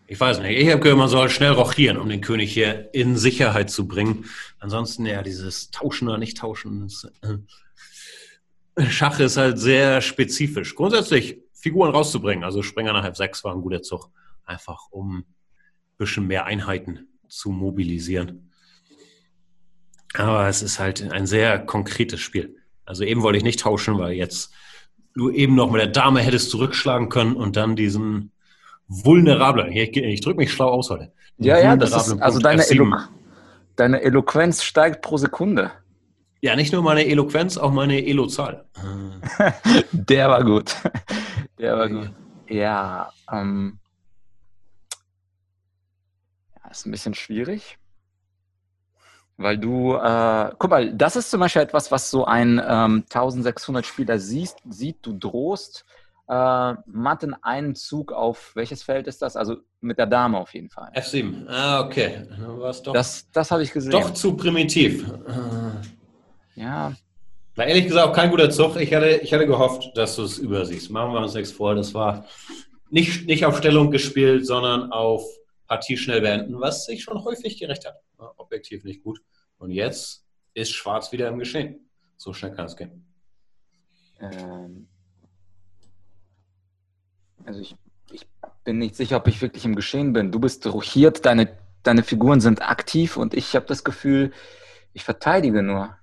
ich 0.05 0.19
weiß 0.19 0.39
nicht. 0.39 0.59
Ich 0.59 0.69
habe 0.69 0.81
gehört, 0.81 0.97
man 0.97 1.07
soll 1.07 1.29
schnell 1.29 1.53
rochieren, 1.53 1.97
um 1.97 2.09
den 2.09 2.19
König 2.19 2.53
hier 2.53 2.93
in 2.93 3.15
Sicherheit 3.15 3.69
zu 3.69 3.87
bringen. 3.87 4.25
Ansonsten 4.59 5.05
ja 5.05 5.21
dieses 5.21 5.71
Tauschen 5.71 6.09
oder 6.09 6.17
nicht 6.17 6.37
Tauschen. 6.37 6.87
Ist, 6.87 7.09
äh, 7.21 8.85
Schach 8.89 9.17
ist 9.21 9.37
halt 9.37 9.59
sehr 9.59 10.01
spezifisch. 10.01 10.75
Grundsätzlich 10.75 11.37
Figuren 11.53 11.91
rauszubringen. 11.91 12.43
Also 12.43 12.63
Springer 12.63 12.91
nach 12.91 13.05
F6 13.05 13.45
war 13.45 13.55
ein 13.55 13.61
guter 13.61 13.81
Zug. 13.81 14.09
Einfach 14.43 14.91
um 14.91 15.19
ein 15.19 15.25
bisschen 15.97 16.27
mehr 16.27 16.43
Einheiten 16.43 17.07
zu 17.27 17.51
mobilisieren. 17.51 18.51
Aber 20.13 20.47
es 20.47 20.61
ist 20.61 20.79
halt 20.79 21.11
ein 21.11 21.27
sehr 21.27 21.59
konkretes 21.59 22.19
Spiel. 22.19 22.55
Also 22.85 23.03
eben 23.03 23.21
wollte 23.21 23.37
ich 23.37 23.43
nicht 23.43 23.59
tauschen, 23.59 23.97
weil 23.97 24.13
jetzt 24.13 24.53
du 25.13 25.29
eben 25.29 25.55
noch 25.55 25.71
mit 25.71 25.81
der 25.81 25.87
Dame 25.87 26.21
hättest 26.21 26.49
zurückschlagen 26.49 27.09
können 27.09 27.35
und 27.35 27.55
dann 27.55 27.75
diesen 27.75 28.31
vulnerablen, 28.87 29.71
ich, 29.71 29.95
ich 29.97 30.21
drücke 30.21 30.37
mich 30.37 30.53
schlau 30.53 30.69
aus 30.69 30.89
heute. 30.89 31.11
Ja, 31.37 31.59
ja, 31.59 31.75
das 31.75 32.07
ist, 32.07 32.21
also 32.21 32.39
deine, 32.39 32.67
Elo 32.67 32.95
deine 33.75 34.01
Eloquenz 34.01 34.63
steigt 34.63 35.01
pro 35.01 35.17
Sekunde. 35.17 35.71
Ja, 36.41 36.55
nicht 36.55 36.71
nur 36.71 36.83
meine 36.83 37.05
Eloquenz, 37.05 37.57
auch 37.57 37.71
meine 37.71 38.05
Elo-Zahl. 38.05 38.65
Der 39.91 40.29
war 40.29 40.43
gut. 40.43 40.75
Der 41.59 41.77
war 41.77 41.89
gut. 41.89 42.11
Ja, 42.47 43.11
ähm, 43.31 43.79
ist 46.71 46.85
ein 46.85 46.91
bisschen 46.91 47.13
schwierig, 47.13 47.77
weil 49.37 49.57
du, 49.57 49.95
äh, 49.95 50.51
guck 50.57 50.69
mal, 50.69 50.93
das 50.93 51.15
ist 51.15 51.29
zum 51.29 51.39
Beispiel 51.39 51.61
etwas, 51.61 51.91
was 51.91 52.09
so 52.09 52.25
ein 52.25 52.61
ähm, 52.63 53.03
1600 53.03 53.85
Spieler 53.85 54.19
siehst, 54.19 54.59
sieht, 54.67 54.97
du 55.03 55.13
drohst 55.13 55.85
äh, 56.27 56.73
matt 56.85 57.23
in 57.23 57.33
einen 57.41 57.75
Zug 57.75 58.11
auf, 58.11 58.51
welches 58.55 58.83
Feld 58.83 59.07
ist 59.07 59.21
das? 59.21 59.35
Also 59.35 59.57
mit 59.79 59.97
der 59.97 60.07
Dame 60.07 60.37
auf 60.37 60.53
jeden 60.53 60.69
Fall. 60.69 60.91
F7, 60.93 61.47
ah, 61.47 61.81
okay. 61.81 62.27
Doch, 62.83 62.93
das 62.93 63.29
das 63.31 63.51
habe 63.51 63.63
ich 63.63 63.71
gesehen. 63.71 63.91
Doch 63.91 64.13
zu 64.13 64.35
primitiv. 64.35 65.05
Ja. 66.55 66.93
Na, 67.55 67.65
ehrlich 67.65 67.87
gesagt, 67.87 68.07
auch 68.07 68.13
kein 68.13 68.29
guter 68.29 68.49
Zug. 68.49 68.75
Ich 68.77 68.93
hatte, 68.93 69.19
ich 69.23 69.33
hatte 69.33 69.47
gehofft, 69.47 69.91
dass 69.95 70.15
du 70.15 70.23
es 70.23 70.37
übersiehst. 70.37 70.89
Machen 70.91 71.13
wir 71.13 71.21
uns 71.21 71.33
nichts 71.33 71.51
vor. 71.51 71.75
Das 71.75 71.93
war 71.93 72.25
nicht, 72.89 73.25
nicht 73.25 73.45
auf 73.45 73.57
Stellung 73.57 73.89
gespielt, 73.89 74.45
sondern 74.45 74.91
auf 74.91 75.23
Partie 75.67 75.97
schnell 75.97 76.21
beenden, 76.21 76.59
was 76.59 76.85
sich 76.85 77.03
schon 77.03 77.23
häufig 77.23 77.59
gerecht 77.59 77.85
hat. 77.85 77.95
Objektiv 78.37 78.83
nicht 78.83 79.03
gut. 79.03 79.21
Und 79.57 79.71
jetzt 79.71 80.25
ist 80.53 80.71
Schwarz 80.71 81.11
wieder 81.11 81.27
im 81.27 81.39
Geschehen. 81.39 81.89
So 82.15 82.33
schnell 82.33 82.53
kann 82.53 82.65
es 82.65 82.75
gehen. 82.75 83.05
Ähm, 84.19 84.87
also 87.45 87.59
ich, 87.59 87.75
ich 88.11 88.25
bin 88.63 88.79
nicht 88.79 88.95
sicher, 88.95 89.17
ob 89.17 89.27
ich 89.27 89.41
wirklich 89.41 89.65
im 89.65 89.75
Geschehen 89.75 90.13
bin. 90.13 90.31
Du 90.31 90.39
bist 90.39 90.65
rochiert, 90.65 91.25
deine, 91.25 91.57
deine 91.83 92.03
Figuren 92.03 92.41
sind 92.41 92.61
aktiv 92.61 93.17
und 93.17 93.33
ich 93.33 93.55
habe 93.55 93.65
das 93.65 93.83
Gefühl, 93.83 94.31
ich 94.93 95.03
verteidige 95.03 95.61
nur. 95.61 95.95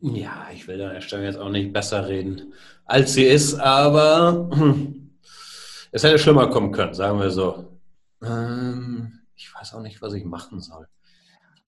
Ja, 0.00 0.48
ich 0.52 0.66
will 0.66 0.78
der 0.78 1.00
Stelle 1.02 1.24
jetzt 1.24 1.38
auch 1.38 1.50
nicht 1.50 1.72
besser 1.74 2.08
reden, 2.08 2.54
als 2.86 3.12
sie 3.12 3.24
ist, 3.24 3.54
aber 3.54 4.48
es 5.92 6.02
hätte 6.02 6.18
schlimmer 6.18 6.48
kommen 6.48 6.72
können, 6.72 6.94
sagen 6.94 7.20
wir 7.20 7.30
so. 7.30 7.79
Ähm, 8.22 9.20
ich 9.34 9.54
weiß 9.54 9.74
auch 9.74 9.82
nicht, 9.82 10.02
was 10.02 10.12
ich 10.14 10.24
machen 10.24 10.60
soll. 10.60 10.86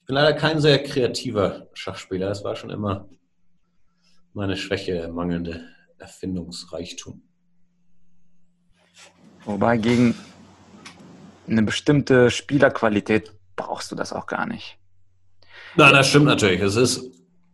Ich 0.00 0.06
bin 0.06 0.14
leider 0.14 0.34
kein 0.34 0.60
sehr 0.60 0.82
kreativer 0.82 1.68
Schachspieler. 1.74 2.28
Das 2.28 2.44
war 2.44 2.56
schon 2.56 2.70
immer 2.70 3.08
meine 4.34 4.56
Schwäche, 4.56 5.08
mangelnde 5.08 5.68
Erfindungsreichtum. 5.98 7.22
Wobei 9.44 9.76
gegen 9.76 10.14
eine 11.48 11.62
bestimmte 11.62 12.30
Spielerqualität 12.30 13.32
brauchst 13.56 13.90
du 13.90 13.96
das 13.96 14.12
auch 14.12 14.26
gar 14.26 14.46
nicht. 14.46 14.78
Nein, 15.76 15.92
das 15.92 16.08
stimmt 16.08 16.26
natürlich. 16.26 16.60
Es, 16.60 16.76
ist, 16.76 17.10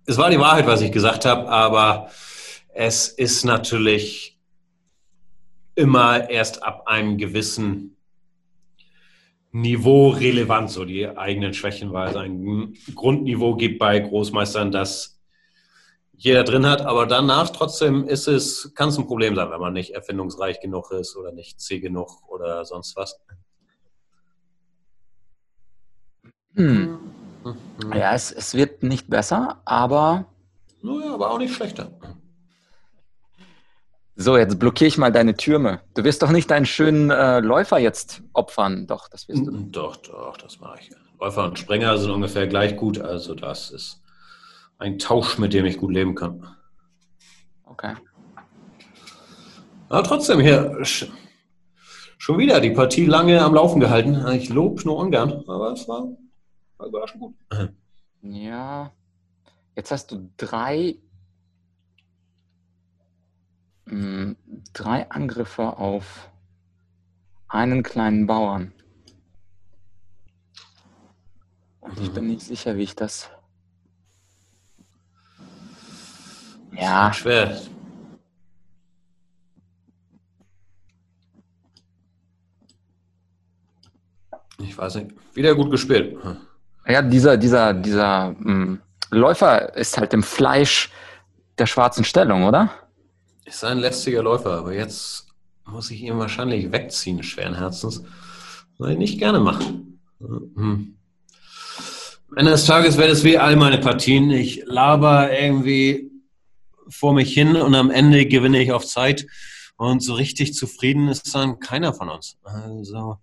es 0.06 0.16
war 0.16 0.30
die 0.30 0.38
Wahrheit, 0.38 0.66
was 0.66 0.80
ich 0.80 0.92
gesagt 0.92 1.24
habe, 1.24 1.48
aber 1.48 2.10
es 2.74 3.08
ist 3.08 3.44
natürlich 3.44 4.38
immer 5.74 6.28
erst 6.28 6.62
ab 6.62 6.86
einem 6.86 7.16
gewissen 7.18 7.97
Niveau 9.60 10.10
relevant, 10.10 10.70
so 10.70 10.84
die 10.84 11.08
eigenen 11.08 11.52
Schwächen, 11.52 11.92
weil 11.92 12.10
es 12.10 12.16
ein 12.16 12.74
Grundniveau 12.94 13.56
gibt 13.56 13.78
bei 13.78 13.98
Großmeistern, 13.98 14.70
das 14.70 15.18
jeder 16.16 16.42
drin 16.42 16.66
hat, 16.66 16.80
aber 16.82 17.06
danach 17.06 17.50
trotzdem 17.50 18.06
ist 18.08 18.26
es, 18.26 18.72
kann 18.74 18.88
es 18.88 18.98
ein 18.98 19.06
Problem 19.06 19.36
sein, 19.36 19.50
wenn 19.50 19.60
man 19.60 19.72
nicht 19.72 19.94
erfindungsreich 19.94 20.60
genug 20.60 20.90
ist 20.90 21.16
oder 21.16 21.32
nicht 21.32 21.60
zäh 21.60 21.78
genug 21.78 22.28
oder 22.28 22.64
sonst 22.64 22.96
was. 22.96 23.20
Hm. 26.54 26.98
Mhm. 27.44 27.92
Ja, 27.94 28.14
es, 28.14 28.32
es 28.32 28.54
wird 28.54 28.82
nicht 28.82 29.08
besser, 29.08 29.60
aber. 29.64 30.26
Naja, 30.82 31.14
aber 31.14 31.30
auch 31.30 31.38
nicht 31.38 31.54
schlechter. 31.54 31.92
So, 34.20 34.36
jetzt 34.36 34.58
blockiere 34.58 34.88
ich 34.88 34.98
mal 34.98 35.12
deine 35.12 35.36
Türme. 35.36 35.80
Du 35.94 36.02
wirst 36.02 36.22
doch 36.24 36.32
nicht 36.32 36.50
deinen 36.50 36.66
schönen 36.66 37.08
äh, 37.08 37.38
Läufer 37.38 37.78
jetzt 37.78 38.20
opfern. 38.32 38.88
Doch, 38.88 39.06
das 39.08 39.28
wirst 39.28 39.46
du. 39.46 39.52
Doch, 39.52 39.94
doch, 39.94 40.36
das 40.36 40.58
mache 40.58 40.80
ich. 40.80 40.90
Läufer 41.20 41.44
und 41.44 41.56
Sprenger 41.56 41.96
sind 41.98 42.10
ungefähr 42.10 42.48
gleich 42.48 42.76
gut. 42.76 42.98
Also 42.98 43.36
das 43.36 43.70
ist 43.70 44.02
ein 44.78 44.98
Tausch, 44.98 45.38
mit 45.38 45.54
dem 45.54 45.66
ich 45.66 45.78
gut 45.78 45.92
leben 45.92 46.16
kann. 46.16 46.48
Okay. 47.64 47.94
Aber 49.88 50.02
trotzdem 50.02 50.40
hier 50.40 50.76
schon 50.82 52.38
wieder 52.38 52.60
die 52.60 52.70
Partie 52.70 53.06
lange 53.06 53.40
am 53.40 53.54
Laufen 53.54 53.78
gehalten. 53.78 54.26
Ich 54.32 54.48
lobe 54.48 54.82
nur 54.82 54.96
ungern, 54.96 55.44
aber 55.46 55.70
es 55.70 55.86
war, 55.86 56.08
war 56.76 56.88
überraschend 56.88 57.20
gut. 57.20 57.36
Ja. 58.22 58.90
Jetzt 59.76 59.92
hast 59.92 60.10
du 60.10 60.28
drei 60.36 60.96
hm, 63.88 64.36
drei 64.72 65.10
Angriffe 65.10 65.76
auf 65.76 66.30
einen 67.48 67.82
kleinen 67.82 68.26
Bauern. 68.26 68.72
Und 71.80 71.98
ich 72.00 72.12
bin 72.12 72.26
nicht 72.26 72.42
sicher, 72.42 72.76
wie 72.76 72.82
ich 72.82 72.94
das. 72.94 73.30
Ja. 76.72 77.12
Schwer. 77.12 77.60
Ich 84.58 84.76
weiß 84.76 84.96
nicht. 84.96 85.12
Wieder 85.34 85.54
gut 85.54 85.70
gespielt. 85.70 86.18
Ja, 86.86 87.02
dieser, 87.02 87.36
dieser, 87.36 87.74
dieser 87.74 88.30
mh, 88.30 88.36
hm, 88.38 88.82
Läufer 89.10 89.74
ist 89.74 89.96
halt 89.96 90.12
im 90.12 90.22
Fleisch 90.22 90.90
der 91.58 91.66
schwarzen 91.66 92.04
Stellung, 92.04 92.44
oder? 92.44 92.87
Ist 93.48 93.64
ein 93.64 93.78
lästiger 93.78 94.22
Läufer, 94.22 94.58
aber 94.58 94.74
jetzt 94.74 95.26
muss 95.64 95.90
ich 95.90 96.02
ihn 96.02 96.18
wahrscheinlich 96.18 96.70
wegziehen, 96.70 97.22
schweren 97.22 97.54
Herzens. 97.54 98.02
Weil 98.76 98.92
ich 98.92 98.98
nicht 98.98 99.18
gerne 99.18 99.40
mache. 99.40 99.64
Hm. 100.20 100.98
Ende 102.36 102.50
des 102.50 102.66
Tages 102.66 102.98
wäre 102.98 103.10
es 103.10 103.24
wie 103.24 103.38
all 103.38 103.56
meine 103.56 103.78
Partien. 103.78 104.30
Ich 104.30 104.64
laber 104.66 105.32
irgendwie 105.32 106.10
vor 106.90 107.14
mich 107.14 107.32
hin 107.32 107.56
und 107.56 107.74
am 107.74 107.90
Ende 107.90 108.26
gewinne 108.26 108.62
ich 108.62 108.70
auf 108.70 108.84
Zeit. 108.84 109.26
Und 109.78 110.02
so 110.02 110.12
richtig 110.12 110.52
zufrieden 110.52 111.08
ist 111.08 111.34
dann 111.34 111.58
keiner 111.58 111.94
von 111.94 112.10
uns. 112.10 112.36
Also, 112.42 113.16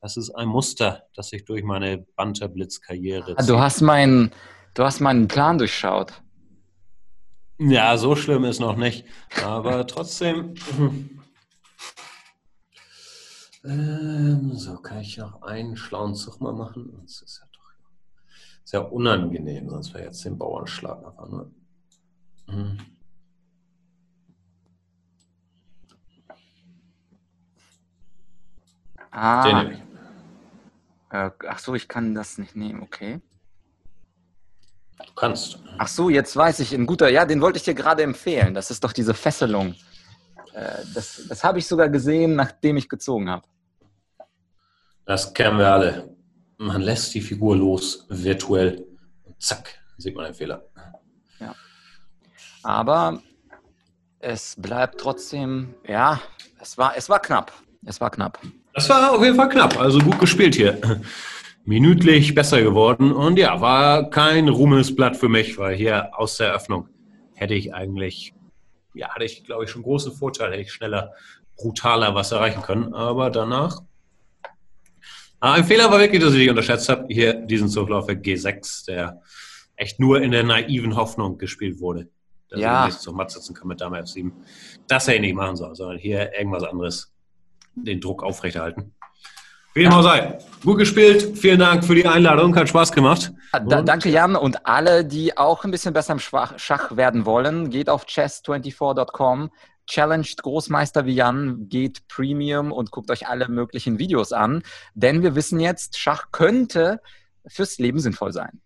das 0.00 0.16
ist 0.16 0.30
ein 0.30 0.48
Muster, 0.48 1.04
das 1.14 1.28
sich 1.28 1.44
durch 1.44 1.62
meine 1.62 2.04
Banterblitz-Karriere 2.16 3.36
zieht. 3.36 3.48
Du 3.48 3.60
hast 3.60 3.80
meinen, 3.80 4.32
du 4.74 4.82
hast 4.82 5.00
meinen 5.00 5.28
Plan 5.28 5.56
durchschaut. 5.56 6.14
Ja, 7.68 7.96
so 7.96 8.16
schlimm 8.16 8.44
ist 8.44 8.60
noch 8.60 8.76
nicht. 8.76 9.06
Aber 9.44 9.86
trotzdem. 9.86 10.54
ähm, 13.64 14.52
so, 14.54 14.76
kann 14.78 15.00
ich 15.00 15.16
noch 15.18 15.42
einen 15.42 15.76
schlauen 15.76 16.14
Zug 16.16 16.40
mal 16.40 16.52
machen? 16.52 16.92
Das 17.02 17.22
ist 17.22 17.40
ja 17.40 17.46
doch 17.52 17.62
sehr 18.64 18.92
unangenehm, 18.92 19.68
sonst 19.68 19.94
wäre 19.94 20.06
jetzt 20.06 20.24
den 20.24 20.38
Bauernschlag 20.38 21.04
einfach 21.04 21.28
nur. 21.28 21.52
Hm. 22.48 22.78
Ah. 29.12 29.42
Den 29.44 29.56
nehme 29.56 29.72
ich. 29.74 29.80
Äh, 31.10 31.30
ach 31.48 31.58
so, 31.58 31.74
ich 31.74 31.86
kann 31.86 32.14
das 32.14 32.38
nicht 32.38 32.56
nehmen, 32.56 32.82
okay. 32.82 33.20
Du 35.06 35.12
kannst. 35.14 35.58
Ach 35.78 35.88
so, 35.88 36.10
jetzt 36.10 36.36
weiß 36.36 36.60
ich, 36.60 36.72
ein 36.72 36.86
guter, 36.86 37.08
ja, 37.08 37.24
den 37.24 37.40
wollte 37.40 37.58
ich 37.58 37.64
dir 37.64 37.74
gerade 37.74 38.02
empfehlen. 38.02 38.54
Das 38.54 38.70
ist 38.70 38.84
doch 38.84 38.92
diese 38.92 39.14
Fesselung. 39.14 39.74
Äh, 40.54 40.84
das 40.94 41.22
das 41.28 41.44
habe 41.44 41.58
ich 41.58 41.66
sogar 41.66 41.88
gesehen, 41.88 42.36
nachdem 42.36 42.76
ich 42.76 42.88
gezogen 42.88 43.30
habe. 43.30 43.46
Das 45.04 45.32
kennen 45.34 45.58
wir 45.58 45.68
alle. 45.68 46.14
Man 46.58 46.80
lässt 46.80 47.12
die 47.14 47.20
Figur 47.20 47.56
los, 47.56 48.06
virtuell. 48.08 48.86
Und 49.24 49.42
zack, 49.42 49.78
sieht 49.98 50.14
man 50.14 50.26
den 50.26 50.34
Fehler. 50.34 50.64
Ja. 51.40 51.54
Aber 52.62 53.20
es 54.20 54.54
bleibt 54.56 55.00
trotzdem, 55.00 55.74
ja, 55.86 56.20
es 56.60 56.78
war, 56.78 56.96
es 56.96 57.08
war 57.08 57.20
knapp. 57.20 57.52
Es 57.84 58.00
war 58.00 58.10
knapp. 58.10 58.38
Das 58.74 58.88
war 58.88 59.12
auf 59.12 59.22
jeden 59.24 59.34
Fall 59.34 59.48
knapp. 59.48 59.78
Also 59.78 59.98
gut 59.98 60.20
gespielt 60.20 60.54
hier 60.54 60.80
minütlich 61.64 62.34
besser 62.34 62.62
geworden. 62.62 63.12
Und 63.12 63.38
ja, 63.38 63.60
war 63.60 64.10
kein 64.10 64.48
Ruhmesblatt 64.48 65.16
für 65.16 65.28
mich, 65.28 65.58
weil 65.58 65.76
hier 65.76 66.18
aus 66.18 66.36
der 66.36 66.48
Eröffnung 66.48 66.88
hätte 67.34 67.54
ich 67.54 67.74
eigentlich, 67.74 68.34
ja, 68.94 69.08
hatte 69.10 69.24
ich, 69.24 69.44
glaube 69.44 69.64
ich, 69.64 69.70
schon 69.70 69.82
großen 69.82 70.12
Vorteil, 70.12 70.52
hätte 70.52 70.62
ich 70.62 70.72
schneller, 70.72 71.12
brutaler 71.56 72.14
was 72.14 72.32
erreichen 72.32 72.62
können. 72.62 72.94
Aber 72.94 73.30
danach. 73.30 73.80
Ah, 75.40 75.54
ein 75.54 75.64
Fehler 75.64 75.90
war 75.90 75.98
wirklich, 75.98 76.22
dass 76.22 76.34
ich 76.34 76.48
unterschätzt 76.48 76.88
habe, 76.88 77.06
hier 77.08 77.34
diesen 77.34 77.68
Zuglauf 77.68 78.08
G6, 78.08 78.86
der 78.86 79.20
echt 79.76 79.98
nur 79.98 80.22
in 80.22 80.30
der 80.30 80.44
naiven 80.44 80.96
Hoffnung 80.96 81.38
gespielt 81.38 81.80
wurde. 81.80 82.08
Dass 82.48 82.60
ja. 82.60 82.86
ich 82.86 82.98
zum 82.98 83.16
Matt 83.16 83.30
sitzen 83.30 83.54
kann 83.54 83.66
mit 83.66 83.80
Dame 83.80 84.00
F7. 84.00 84.30
Das 84.86 85.06
hätte 85.06 85.16
ich 85.16 85.22
nicht 85.22 85.34
machen 85.34 85.56
sollen, 85.56 85.74
sondern 85.74 85.98
hier 85.98 86.32
irgendwas 86.34 86.64
anderes 86.64 87.12
den 87.74 88.00
Druck 88.00 88.22
aufrechterhalten. 88.22 88.94
Wie 89.74 89.82
dem 89.82 89.92
auch 89.92 90.02
sei. 90.02 90.38
Gut 90.62 90.78
gespielt. 90.78 91.38
Vielen 91.38 91.58
Dank 91.58 91.84
für 91.84 91.94
die 91.94 92.06
Einladung. 92.06 92.54
Hat 92.54 92.68
Spaß 92.68 92.92
gemacht. 92.92 93.32
Da, 93.52 93.80
danke, 93.80 94.10
Jan. 94.10 94.36
Und 94.36 94.66
alle, 94.66 95.04
die 95.04 95.36
auch 95.36 95.64
ein 95.64 95.70
bisschen 95.70 95.94
besser 95.94 96.12
im 96.12 96.18
Schach 96.18 96.96
werden 96.96 97.24
wollen, 97.24 97.70
geht 97.70 97.88
auf 97.88 98.04
chess24.com, 98.04 99.50
challenged 99.86 100.42
Großmeister 100.42 101.06
wie 101.06 101.14
Jan, 101.14 101.68
geht 101.68 102.06
Premium 102.08 102.70
und 102.70 102.90
guckt 102.90 103.10
euch 103.10 103.28
alle 103.28 103.48
möglichen 103.48 103.98
Videos 103.98 104.32
an. 104.32 104.62
Denn 104.94 105.22
wir 105.22 105.34
wissen 105.34 105.58
jetzt, 105.58 105.98
Schach 105.98 106.26
könnte 106.32 107.00
fürs 107.46 107.78
Leben 107.78 107.98
sinnvoll 107.98 108.32
sein. 108.32 108.60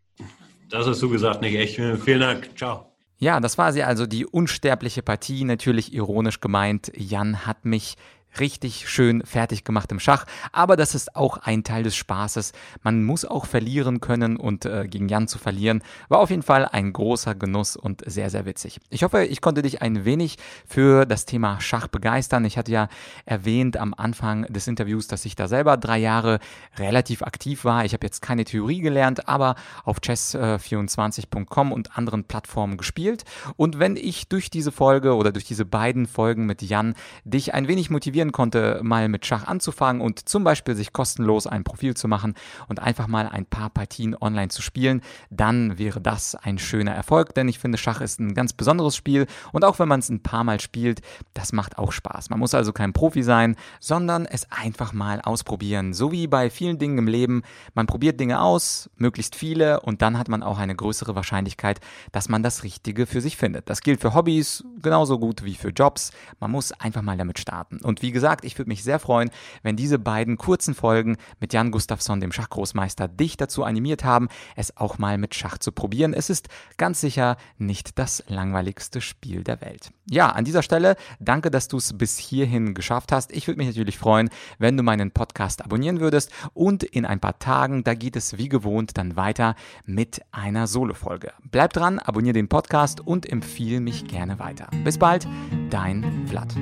Das 0.68 0.86
hast 0.86 1.00
du 1.00 1.08
gesagt, 1.08 1.40
nicht 1.40 1.54
echt. 1.54 1.76
Vielen 2.02 2.20
Dank. 2.20 2.50
Ciao. 2.58 2.92
Ja, 3.18 3.40
das 3.40 3.56
war 3.56 3.72
sie 3.72 3.82
also, 3.82 4.06
die 4.06 4.26
unsterbliche 4.26 5.02
Partie, 5.02 5.44
natürlich 5.44 5.94
ironisch 5.94 6.40
gemeint. 6.40 6.92
Jan 6.94 7.46
hat 7.46 7.64
mich 7.64 7.94
richtig 8.40 8.88
schön 8.88 9.22
fertig 9.24 9.64
gemacht 9.64 9.90
im 9.92 10.00
Schach. 10.00 10.24
Aber 10.52 10.76
das 10.76 10.94
ist 10.94 11.16
auch 11.16 11.38
ein 11.38 11.64
Teil 11.64 11.82
des 11.82 11.96
Spaßes. 11.96 12.52
Man 12.82 13.04
muss 13.04 13.24
auch 13.24 13.46
verlieren 13.46 14.00
können 14.00 14.36
und 14.36 14.64
äh, 14.64 14.86
gegen 14.88 15.08
Jan 15.08 15.28
zu 15.28 15.38
verlieren 15.38 15.82
war 16.08 16.20
auf 16.20 16.30
jeden 16.30 16.42
Fall 16.42 16.66
ein 16.66 16.92
großer 16.92 17.34
Genuss 17.34 17.76
und 17.76 18.02
sehr, 18.06 18.30
sehr 18.30 18.46
witzig. 18.46 18.80
Ich 18.90 19.02
hoffe, 19.02 19.24
ich 19.24 19.40
konnte 19.40 19.62
dich 19.62 19.82
ein 19.82 20.04
wenig 20.04 20.36
für 20.66 21.06
das 21.06 21.24
Thema 21.24 21.60
Schach 21.60 21.88
begeistern. 21.88 22.44
Ich 22.44 22.58
hatte 22.58 22.72
ja 22.72 22.88
erwähnt 23.24 23.76
am 23.76 23.94
Anfang 23.94 24.42
des 24.46 24.66
Interviews, 24.66 25.08
dass 25.08 25.24
ich 25.24 25.36
da 25.36 25.48
selber 25.48 25.76
drei 25.76 25.98
Jahre 25.98 26.38
relativ 26.78 27.22
aktiv 27.22 27.64
war. 27.64 27.84
Ich 27.84 27.92
habe 27.92 28.06
jetzt 28.06 28.22
keine 28.22 28.44
Theorie 28.44 28.80
gelernt, 28.80 29.28
aber 29.28 29.56
auf 29.84 29.98
chess24.com 29.98 31.72
und 31.72 31.96
anderen 31.96 32.24
Plattformen 32.24 32.76
gespielt. 32.76 33.24
Und 33.56 33.78
wenn 33.78 33.96
ich 33.96 34.28
durch 34.28 34.50
diese 34.50 34.72
Folge 34.72 35.14
oder 35.14 35.32
durch 35.32 35.44
diese 35.44 35.64
beiden 35.64 36.06
Folgen 36.06 36.46
mit 36.46 36.62
Jan 36.62 36.94
dich 37.24 37.54
ein 37.54 37.68
wenig 37.68 37.90
motivieren 37.90 38.25
motivieren 38.26 38.32
konnte, 38.32 38.80
mal 38.82 39.08
mit 39.08 39.26
Schach 39.26 39.46
anzufangen 39.46 40.02
und 40.02 40.28
zum 40.28 40.44
Beispiel 40.44 40.74
sich 40.74 40.92
kostenlos 40.92 41.46
ein 41.46 41.64
Profil 41.64 41.94
zu 41.94 42.08
machen 42.08 42.34
und 42.68 42.80
einfach 42.80 43.06
mal 43.06 43.28
ein 43.28 43.46
paar 43.46 43.70
Partien 43.70 44.16
online 44.20 44.48
zu 44.48 44.62
spielen, 44.62 45.02
dann 45.30 45.78
wäre 45.78 46.00
das 46.00 46.34
ein 46.34 46.58
schöner 46.58 46.92
Erfolg, 46.92 47.34
denn 47.34 47.48
ich 47.48 47.58
finde, 47.58 47.78
Schach 47.78 48.00
ist 48.00 48.20
ein 48.20 48.34
ganz 48.34 48.52
besonderes 48.52 48.96
Spiel 48.96 49.26
und 49.52 49.64
auch 49.64 49.78
wenn 49.78 49.88
man 49.88 50.00
es 50.00 50.08
ein 50.08 50.22
paar 50.22 50.44
Mal 50.44 50.60
spielt, 50.60 51.00
das 51.34 51.52
macht 51.52 51.78
auch 51.78 51.92
Spaß. 51.92 52.30
Man 52.30 52.38
muss 52.38 52.54
also 52.54 52.72
kein 52.72 52.92
Profi 52.92 53.22
sein, 53.22 53.56
sondern 53.80 54.26
es 54.26 54.50
einfach 54.50 54.92
mal 54.92 55.20
ausprobieren. 55.20 55.92
So 55.92 56.12
wie 56.12 56.26
bei 56.26 56.50
vielen 56.50 56.78
Dingen 56.78 56.98
im 56.98 57.08
Leben, 57.08 57.42
man 57.74 57.86
probiert 57.86 58.20
Dinge 58.20 58.40
aus, 58.40 58.90
möglichst 58.96 59.36
viele 59.36 59.80
und 59.80 60.02
dann 60.02 60.18
hat 60.18 60.28
man 60.28 60.42
auch 60.42 60.58
eine 60.58 60.74
größere 60.74 61.14
Wahrscheinlichkeit, 61.14 61.80
dass 62.12 62.28
man 62.28 62.42
das 62.42 62.62
Richtige 62.62 63.06
für 63.06 63.20
sich 63.20 63.36
findet. 63.36 63.68
Das 63.70 63.80
gilt 63.80 64.00
für 64.00 64.14
Hobbys 64.14 64.64
genauso 64.82 65.18
gut 65.18 65.44
wie 65.44 65.54
für 65.54 65.70
Jobs. 65.70 66.12
Man 66.40 66.50
muss 66.50 66.72
einfach 66.72 67.02
mal 67.02 67.16
damit 67.16 67.38
starten. 67.38 67.78
Und 67.82 68.02
wie 68.02 68.12
gesagt, 68.16 68.46
ich 68.46 68.56
würde 68.56 68.70
mich 68.70 68.82
sehr 68.82 68.98
freuen, 68.98 69.30
wenn 69.62 69.76
diese 69.76 69.98
beiden 69.98 70.38
kurzen 70.38 70.74
Folgen 70.74 71.18
mit 71.38 71.52
Jan 71.52 71.70
Gustafsson, 71.70 72.18
dem 72.18 72.32
Schachgroßmeister, 72.32 73.08
dich 73.08 73.36
dazu 73.36 73.62
animiert 73.62 74.04
haben, 74.04 74.28
es 74.56 74.74
auch 74.78 74.96
mal 74.96 75.18
mit 75.18 75.34
Schach 75.34 75.58
zu 75.58 75.70
probieren. 75.70 76.14
Es 76.14 76.30
ist 76.30 76.48
ganz 76.78 77.02
sicher 77.02 77.36
nicht 77.58 77.98
das 77.98 78.24
langweiligste 78.28 79.02
Spiel 79.02 79.44
der 79.44 79.60
Welt. 79.60 79.90
Ja, 80.08 80.30
an 80.30 80.46
dieser 80.46 80.62
Stelle 80.62 80.96
danke, 81.20 81.50
dass 81.50 81.68
du 81.68 81.76
es 81.76 81.98
bis 81.98 82.16
hierhin 82.16 82.72
geschafft 82.72 83.12
hast. 83.12 83.32
Ich 83.32 83.46
würde 83.46 83.58
mich 83.58 83.66
natürlich 83.66 83.98
freuen, 83.98 84.30
wenn 84.58 84.78
du 84.78 84.82
meinen 84.82 85.10
Podcast 85.10 85.62
abonnieren 85.62 86.00
würdest 86.00 86.30
und 86.54 86.84
in 86.84 87.04
ein 87.04 87.20
paar 87.20 87.38
Tagen, 87.38 87.84
da 87.84 87.92
geht 87.94 88.16
es 88.16 88.38
wie 88.38 88.48
gewohnt 88.48 88.96
dann 88.96 89.16
weiter 89.16 89.56
mit 89.84 90.22
einer 90.32 90.66
Solo-Folge. 90.66 91.32
Bleib 91.50 91.74
dran, 91.74 91.98
abonniere 91.98 92.34
den 92.34 92.48
Podcast 92.48 93.00
und 93.00 93.30
empfehle 93.30 93.80
mich 93.80 94.06
gerne 94.06 94.38
weiter. 94.38 94.68
Bis 94.84 94.96
bald, 94.96 95.28
dein 95.70 96.26
Vlad. 96.26 96.54